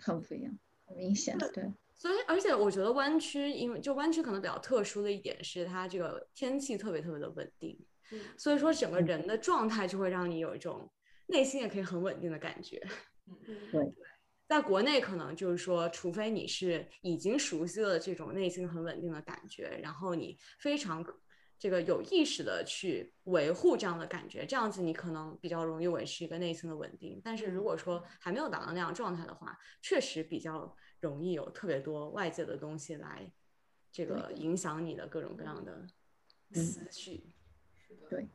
[0.02, 1.36] 很不一样，很明显。
[1.36, 1.74] 对。
[1.94, 7.78] 所以，而且我觉得湾区，因为就湾区可能比较特殊的一点是，它这个天气特别特别的稳定。
[8.12, 8.20] 嗯。
[8.36, 10.90] 所以说，整个人的状态就会让你有一种
[11.26, 12.80] 内心也可以很稳定的感觉。
[13.26, 13.36] 嗯，
[13.72, 13.94] 对。
[14.46, 21.04] 在国内，可能就是说，除非你是已经熟悉了这种内心很稳定的感觉，然后你非常
[21.58, 27.20] 这个有意识的去维护这样的感觉，这样子你可能比较容易维持一个内心的稳定。
[27.22, 33.30] 但是如果说还没有达到那样状态的话，确实比较容易有特别多外界的东西来
[33.92, 35.86] 这个影响你的各种各样的
[36.54, 37.34] 思绪。
[38.10, 38.28] 对，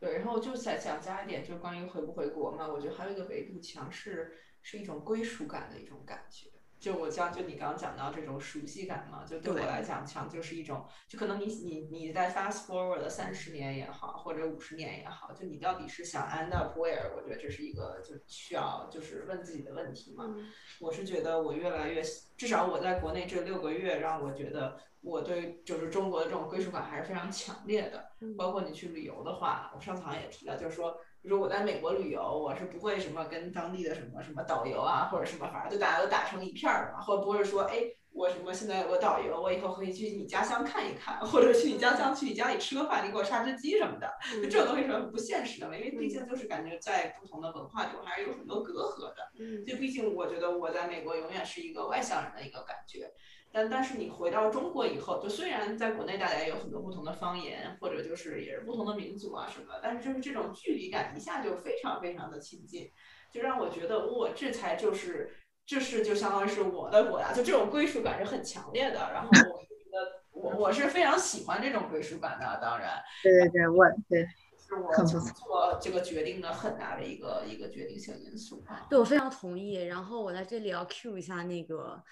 [0.00, 4.40] 对，然后就想想加一点，就关于回不回国嘛，我觉得还有一个维度强是。
[4.66, 6.48] 是一种归属感的一种感觉，
[6.78, 17.14] 就我像就你刚刚讲到这种熟悉感嘛，就对我来讲，强就是一种，就可能你你你在 fast forward 的三十年也好，或者五十年也好，就你到底是想 end up where？
[17.16, 20.34] 我觉得这是一个就需要就是问自己的问题嘛。
[20.78, 22.02] 我是觉得我越来越，
[22.36, 28.10] 至少我在国内这六个月，让我觉得我对就是中国的这种归属感还是非常强烈的。
[28.36, 30.94] 包括你去旅游的话，我上次好像也提到，就是说。
[31.24, 44.06] 比如我在美国旅游，我是不会什么跟当地的什么什么导游啊，或者什么，反正就大家都打成一片儿的嘛，或者不会说，哎，我什么现在有个导游，我以后可以去你家乡看一看，或者去你家乡去你家里吃个饭，你给我杀只鸡什么的，
[44.42, 53.10] 就这种东西是很不现实的嘛，因为毕竟就是感觉在不同的文化中还是有很多隔阂的，就毕竟我觉得我在美国永远是一个外向人的一个感觉。
[53.54, 62.90] 但但是你回到中国以后，就虽然在国内大家有很多不同的方言，或者就是也是不同的民族啊什么，但是就是这种距离感一下就非常非常的亲近，
[63.32, 65.32] 就让我觉得我这才就是
[65.64, 69.12] 这是就相当于是我的国家，就这种归属感是很强烈的。
[69.12, 74.26] 然后我觉得我我是非常喜欢这种归属感的，当然，对对对，我对。
[74.66, 78.86] 是我做这个决定的很大的一个一个决定性因素啊。
[78.88, 79.74] 对我非常同意。
[79.74, 82.02] 然后我在这里要 cue 一下那个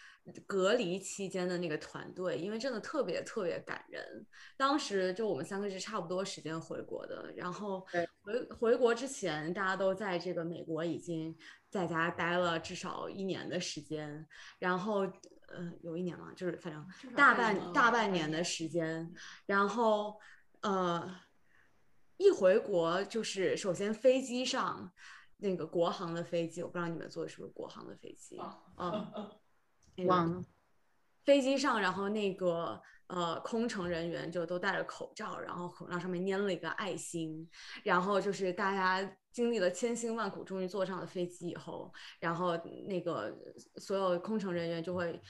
[0.47, 4.27] 隔离期间的那个团队，因为真的特别特别感人。
[4.57, 7.87] 当时就我们三个是差不多时间回国的，然后
[8.23, 11.37] 回回国之前，大家都在这个美国已经
[11.68, 14.27] 在家待了至少一年的时间，
[14.59, 15.01] 然后
[15.49, 19.12] 呃有一年嘛，就是反正大半大半年的时间，
[19.47, 20.18] 然后
[20.61, 21.16] 呃。
[22.18, 24.93] 一回国就是首先飞机上
[25.39, 28.39] 那个国航的飞机，我不知道你们坐的是不是国航的飞机
[28.77, 29.11] 啊？
[30.07, 30.43] 忘了。
[31.24, 37.49] 飞机上，然后那个呃空乘人员就都戴着口罩，然后口罩上面粘了一个爱心，
[37.84, 42.57] 然后就是大家经历了千辛万苦，终于坐上了飞机以后，然后
[42.88, 43.32] 那个
[43.76, 45.20] 所有空乘人员就会。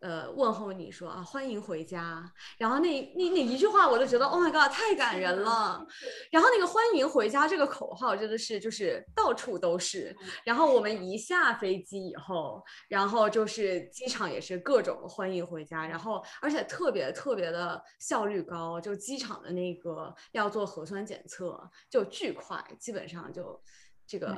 [0.00, 2.32] 呃，问候你说啊，欢迎回家。
[2.56, 5.86] 然后那那那一句话，我就觉得，Oh my god，太感人了。
[6.30, 10.16] 然后那个欢迎回家这个口号真的是就是到处都是。
[10.42, 15.86] 然后我们一下飞机以后，然后就是机场也是各种欢迎回家。
[15.86, 23.62] 然后而且特别特别的效率高，就机场的那个要做核酸检测就巨快，基本上就
[24.06, 24.34] 这个。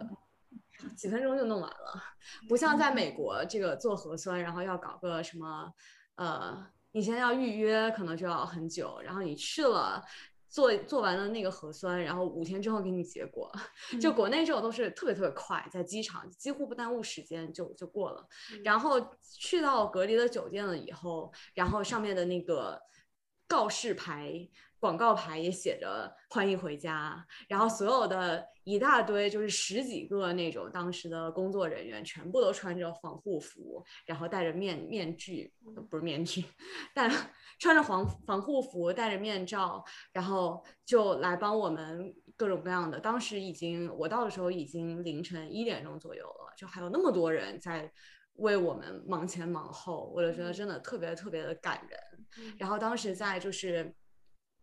[0.97, 2.03] 几分钟就弄完了，
[2.49, 5.73] 不像在美国这个做核酸，然后要搞个什么，
[6.17, 10.03] 呃，你先要预约，可能就要很久，然后你去了，
[10.49, 13.51] 做做完了那个核酸，然后五天之后给你结果。
[14.01, 18.27] 就国内这种都是特别特别快，在机场几乎不耽误时间就就过了。
[18.65, 19.01] 然后
[19.39, 22.81] 去到隔离的酒店了以后，然后上面的那个
[23.47, 24.49] 告示牌。
[24.83, 35.55] 广告牌也写着欢迎回家，然后所有的一大堆就是十几个那种当时的工作人员，全部都穿着防护服，然后戴着面面具，
[35.89, 36.45] 不是面具，
[36.93, 37.09] 戴
[37.61, 42.99] 穿着防防护服，戴着面罩，然后就来帮我们各种各样的。
[42.99, 47.89] 当时已经我到的时候已经凌晨一点钟左右了，就还有那么多人在
[48.39, 52.01] 为我们忙前忙后，我就觉得真的特别特别的感人。
[52.59, 53.95] 然后当时在就是。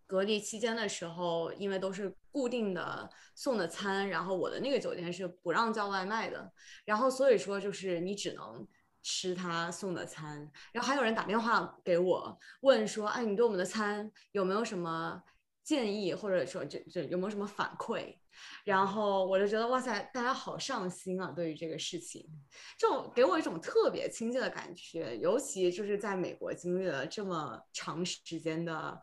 [0.09, 6.51] 隔离期间的时候，因为都是固定的送的餐，然后我的那个酒店是不让叫外卖的，
[6.83, 8.67] 然后所以说就是你只能
[9.03, 10.51] 吃他送的餐。
[10.71, 15.21] 然后还有人打电话给我问说，哎，你对我们的餐有没有什么
[15.63, 18.15] 建议，或者说这这有没有什么反馈？
[18.63, 21.31] 然后我就觉得哇塞，大家好上心啊！
[21.35, 22.25] 对于这个事情，
[22.79, 25.15] 这种给我一种特别亲切的感觉。
[25.17, 28.99] 尤其就是在美国经历了这么长时间的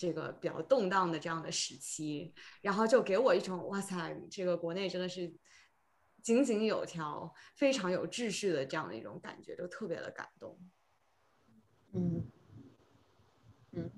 [0.00, 2.32] 这个比较动荡的这样的时期，
[2.62, 5.30] 然后就给我一种哇塞，这个国内真的是
[6.22, 10.58] 井井有条、非常有秩序的这样的一种感觉，就特别的感动。
[11.92, 12.24] 嗯
[13.72, 13.90] 嗯，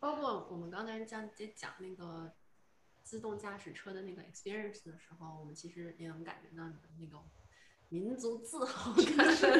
[0.00, 2.32] 包括我们刚才讲在讲那个。
[3.04, 7.28] 自动驾驶车的那个 experience 的时候，我们其实也能感觉到你的那种
[7.92, 9.50] 民族自豪感， 自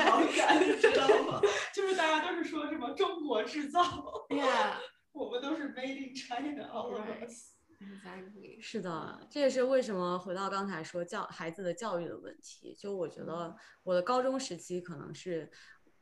[0.00, 1.40] 豪感，知道吗？
[1.74, 3.82] 就是大家都是说什么中国制造
[4.30, 4.76] ，Yeah，
[5.12, 7.50] 我们都是 made in China，all of us。
[7.80, 8.60] Exactly.
[8.60, 12.74] 是的，这也是为什么回到刚才说教孩子的教育的问题。
[12.78, 15.50] 就我觉得我的高中时期可能是。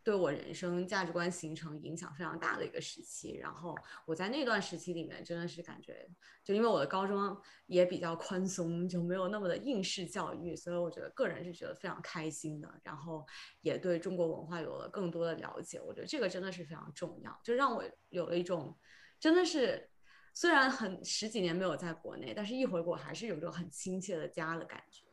[0.08, 6.08] 对我人生价值观形成影响非常大的一个时期，然后我在那段时期里面真的是感觉，
[6.42, 7.36] 就因为我的高中
[7.66, 13.26] 也比较宽松，就没有那么的应试教育，所以我觉得个人是觉得非常开心的，然后
[13.60, 18.74] 也对中国文化有了更多的了解，我觉得这个真的是非常重要，就让我有了一种
[19.20, 19.90] 真的是
[20.32, 25.04] 虽然很十几年没有在国内，但是一回国还是有一种很亲切的家的感觉，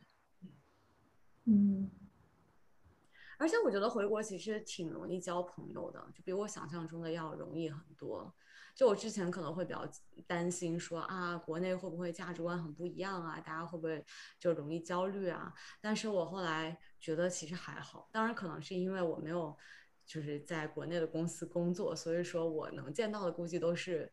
[1.44, 1.90] 嗯。
[3.38, 8.32] 而且我觉得回国其实挺容易交朋友的，就比我想象中的要容易很多。
[8.74, 9.88] 就我之前可能会比较
[10.26, 14.04] 担心说啊，国内会不会价值观很不一样啊，大家会不会
[14.38, 15.52] 就容易焦虑啊？
[15.80, 18.08] 但是我后来觉得其实还好。
[18.12, 19.56] 当然可能是因为我没有
[20.04, 24.12] 就是在国内的公司工作，所以说我能见到的估计都是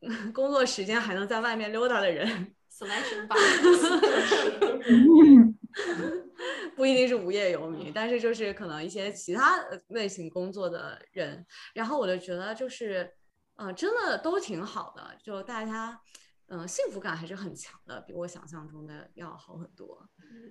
[0.34, 2.56] 工作时间还能在外面溜达的人。
[2.72, 3.36] selection 吧。
[6.76, 11.44] 不一定是无业游民，但是就是可能一些其他类型工作的人，
[11.74, 13.12] 然后我就觉得就是，
[13.54, 16.00] 呃，真的都挺好的，就大家，
[16.46, 20.08] 嗯，幸福感还是很强的，比我想象中的要好很多。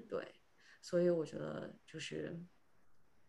[0.07, 0.35] 对，
[0.81, 2.39] 所以我觉得就是，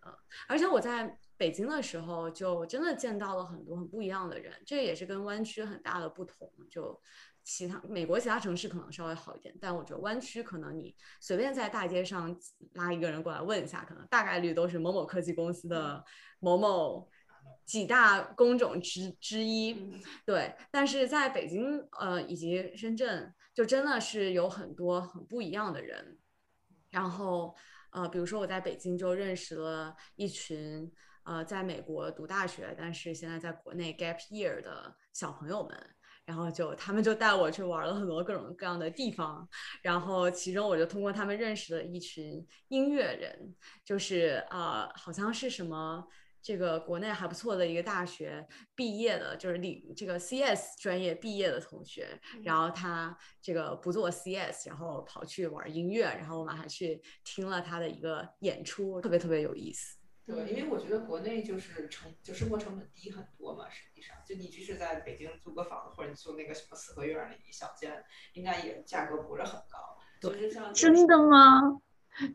[0.00, 0.12] 呃，
[0.46, 7.00] 而且我在北京的时候，就真的见到了很多很不一样的人，这也是跟湾区很大的不同，就。
[7.44, 12.34] 其他美国其他城市可能稍微好一点，但我觉得湾区可能你随便在大街上
[12.74, 16.04] 拉一个人过来问一下，可能大概率都是某某科技公司的
[16.38, 17.10] 某某
[17.64, 19.92] 几大工种之之一。
[20.24, 26.18] 对，但是在北京呃以及深圳，就真的是有很多很不一样的人。
[26.90, 27.56] 然后
[27.90, 30.92] 呃，比如说我在北京就认识了一群
[31.24, 35.94] 呃在美国读大学，但是现在在国内 gap year 的小朋友们。
[36.32, 39.46] 然后就他们就带我去玩了很多各种各样的地方，
[39.82, 43.54] 然后其中我就通过他们认识了一群音乐人，
[43.84, 46.02] 就是呃好像是什么
[46.40, 52.08] 这个国内还不错的一个大学毕业的，就是理这个 CS 专业毕业的同学，
[52.42, 59.98] 然后他这个不做 CS，然后跑去玩音乐，然后我们还去听了他的一个演出，特别特别有意思。
[60.24, 68.04] 对，因为我觉得国内就是成就生活成本低很多嘛，实际上就你即使在北京租个房子，或者你租那个什么四合院里一小间，
[68.34, 69.98] 应该也价格不是很高。
[70.20, 71.80] 就是像真的吗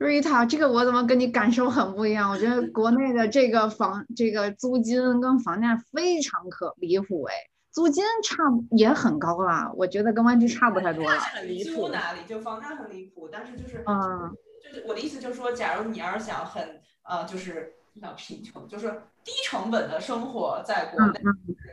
[0.01, 2.29] ，Rita，这个我怎么跟你感受很不一样？
[2.29, 7.33] 我觉得国内的这个房这个租金跟房价非常可离谱哎，
[7.71, 11.17] 租金差也很高啦，我觉得跟湾区差不太多了。
[11.17, 12.19] 很离谱哪里？
[12.27, 17.75] 就房价很离谱，但是就是嗯，就是我的意思就是说，假如你要是想很呃，就是。
[17.99, 18.89] 叫贫穷，就是
[19.23, 21.25] 低成本的生活，在国内是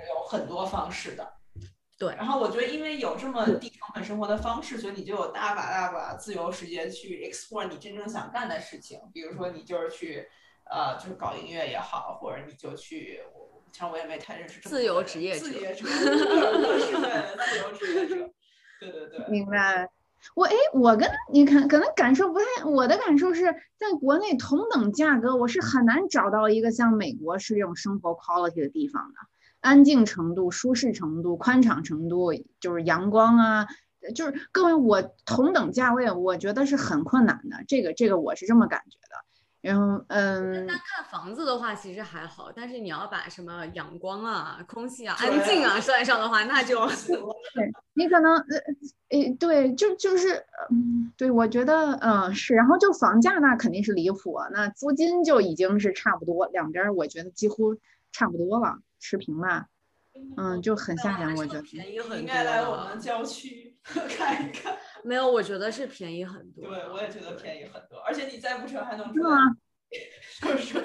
[0.08, 1.32] 有很多方式的。
[1.96, 8.98] 对，然后我觉得，因为有这么低成本生活的方式，所以你就有大把大把自由时间去 explore 你真正想干的事情。
[9.12, 10.28] 比如说，你就是去，
[10.64, 13.22] 呃，就是搞音乐也好，或者你就去，
[13.72, 15.84] 像我也没太认识自由职业者，自由职
[17.94, 18.16] 业者，
[18.80, 19.88] 对对对，明白。
[20.34, 22.64] 我哎，我跟你看，可能感受不太。
[22.64, 23.42] 我的感受是
[23.76, 29.14] 在国内同等价格，我是很难找到一个像美国是这种生活 quality 的地方的，
[29.60, 33.66] 安静程度、舒适程度、宽敞程度，就是阳光啊，
[34.14, 37.64] 就是各位，我同等价位，我觉得是很困难的。
[37.68, 39.23] 这个这个，我是这么感觉的。
[39.64, 46.86] 然后，嗯，那看房子的话，其实还好，但是你要把什么阳光啊、空气啊、安静啊算上的话，那就
[47.54, 48.58] 对你可能，呃，
[49.08, 50.34] 诶，对，就就是，
[50.70, 57.74] 嗯，对，我觉得，嗯，是，然后就房价那肯定是离谱，那租金就已经是差不多，两边我觉得几乎
[58.12, 59.68] 差不多了，持平吧，
[60.36, 64.76] 嗯，就很吓人，我觉得便宜很多，应该来我们郊区看一看。
[65.04, 66.64] 没有，我觉得是便宜很多。
[66.74, 69.14] 对，我也觉得便宜很多，而且你再不成还能住。
[69.14, 69.38] 是吗？
[70.38, 70.78] 是不是？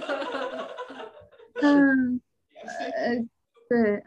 [1.61, 2.22] 嗯，
[2.95, 3.15] 呃，
[3.68, 4.03] 对，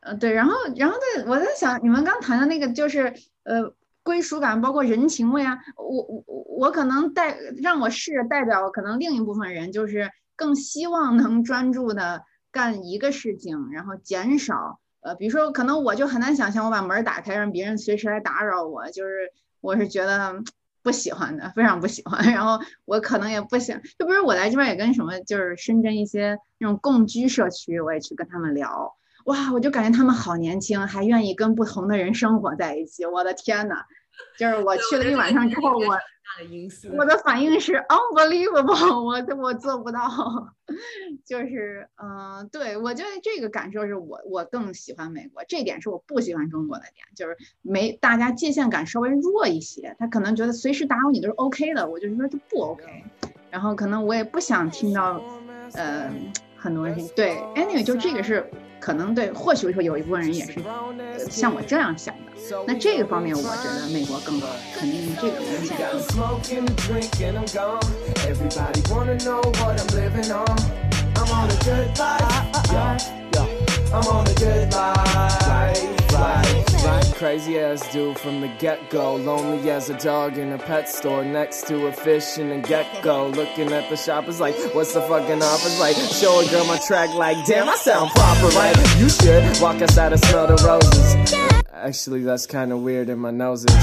[0.00, 3.14] 呃，对，然后然后对，我在想你们刚谈的那个就是
[3.44, 3.72] 呃
[4.02, 6.24] 归属感，包括人情味啊，我我
[6.58, 20.42] 我可能代让我试着代表可能另一部分人，就是更希望能专注的干一个事情，然后减少呃，比如说可能我就很难想象我把门打开让别人随时来打扰我，就是我是觉得。
[20.82, 22.20] 不喜欢的，非常不喜欢。
[22.32, 28.94] 然后我可能也不想，就不是我来这边也跟什么，就是深圳一些那种共居社区，我也去跟他们聊。
[29.26, 33.04] 哇，我就感觉他们好年轻，还愿意跟不同的人生活在一起。
[33.04, 33.76] 我的天呐，
[34.38, 35.98] 就是我去了一晚上之后，我。
[36.96, 40.00] 我的反应是 unbelievable，我我做不到，
[41.26, 52.84] 就是嗯，对我觉得这个感受是我我更喜欢美国，这点是我不喜欢中国的点，就是没大家界限感稍微弱一些，他可能觉得随时打扰你都是 OK 的，我就说这不 OK，
[53.50, 55.20] 然后可能我也不想听到，
[55.74, 56.10] 呃，
[56.56, 58.48] 很多人对，anyway 就这个是。
[58.80, 60.54] 可能对，或许说有一部分人也是
[61.30, 62.32] 像我这样想的。
[62.66, 65.74] 那这个方面，我觉得美国更多，肯定这个东西
[77.20, 79.14] Crazy ass dude from the get go.
[79.16, 83.28] Lonely as a dog in a pet store next to a fish and a gecko.
[83.28, 85.96] Looking at the shoppers like, what's the fucking offers like?
[85.96, 88.74] Show a girl my track like, damn, I sound proper, right?
[88.98, 91.34] You should walk outside and smell the roses.
[91.74, 93.76] Actually, that's kinda weird in my noses.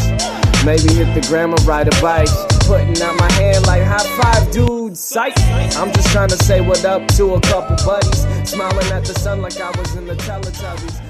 [0.65, 2.29] Maybe hit the grandma, ride a bike.
[2.61, 4.97] Putting out my hand like high five, dude.
[4.97, 5.37] Psych.
[5.77, 8.25] I'm just trying to say what up to a couple buddies.
[8.49, 11.06] Smiling at the sun like I was in the Teletubbies.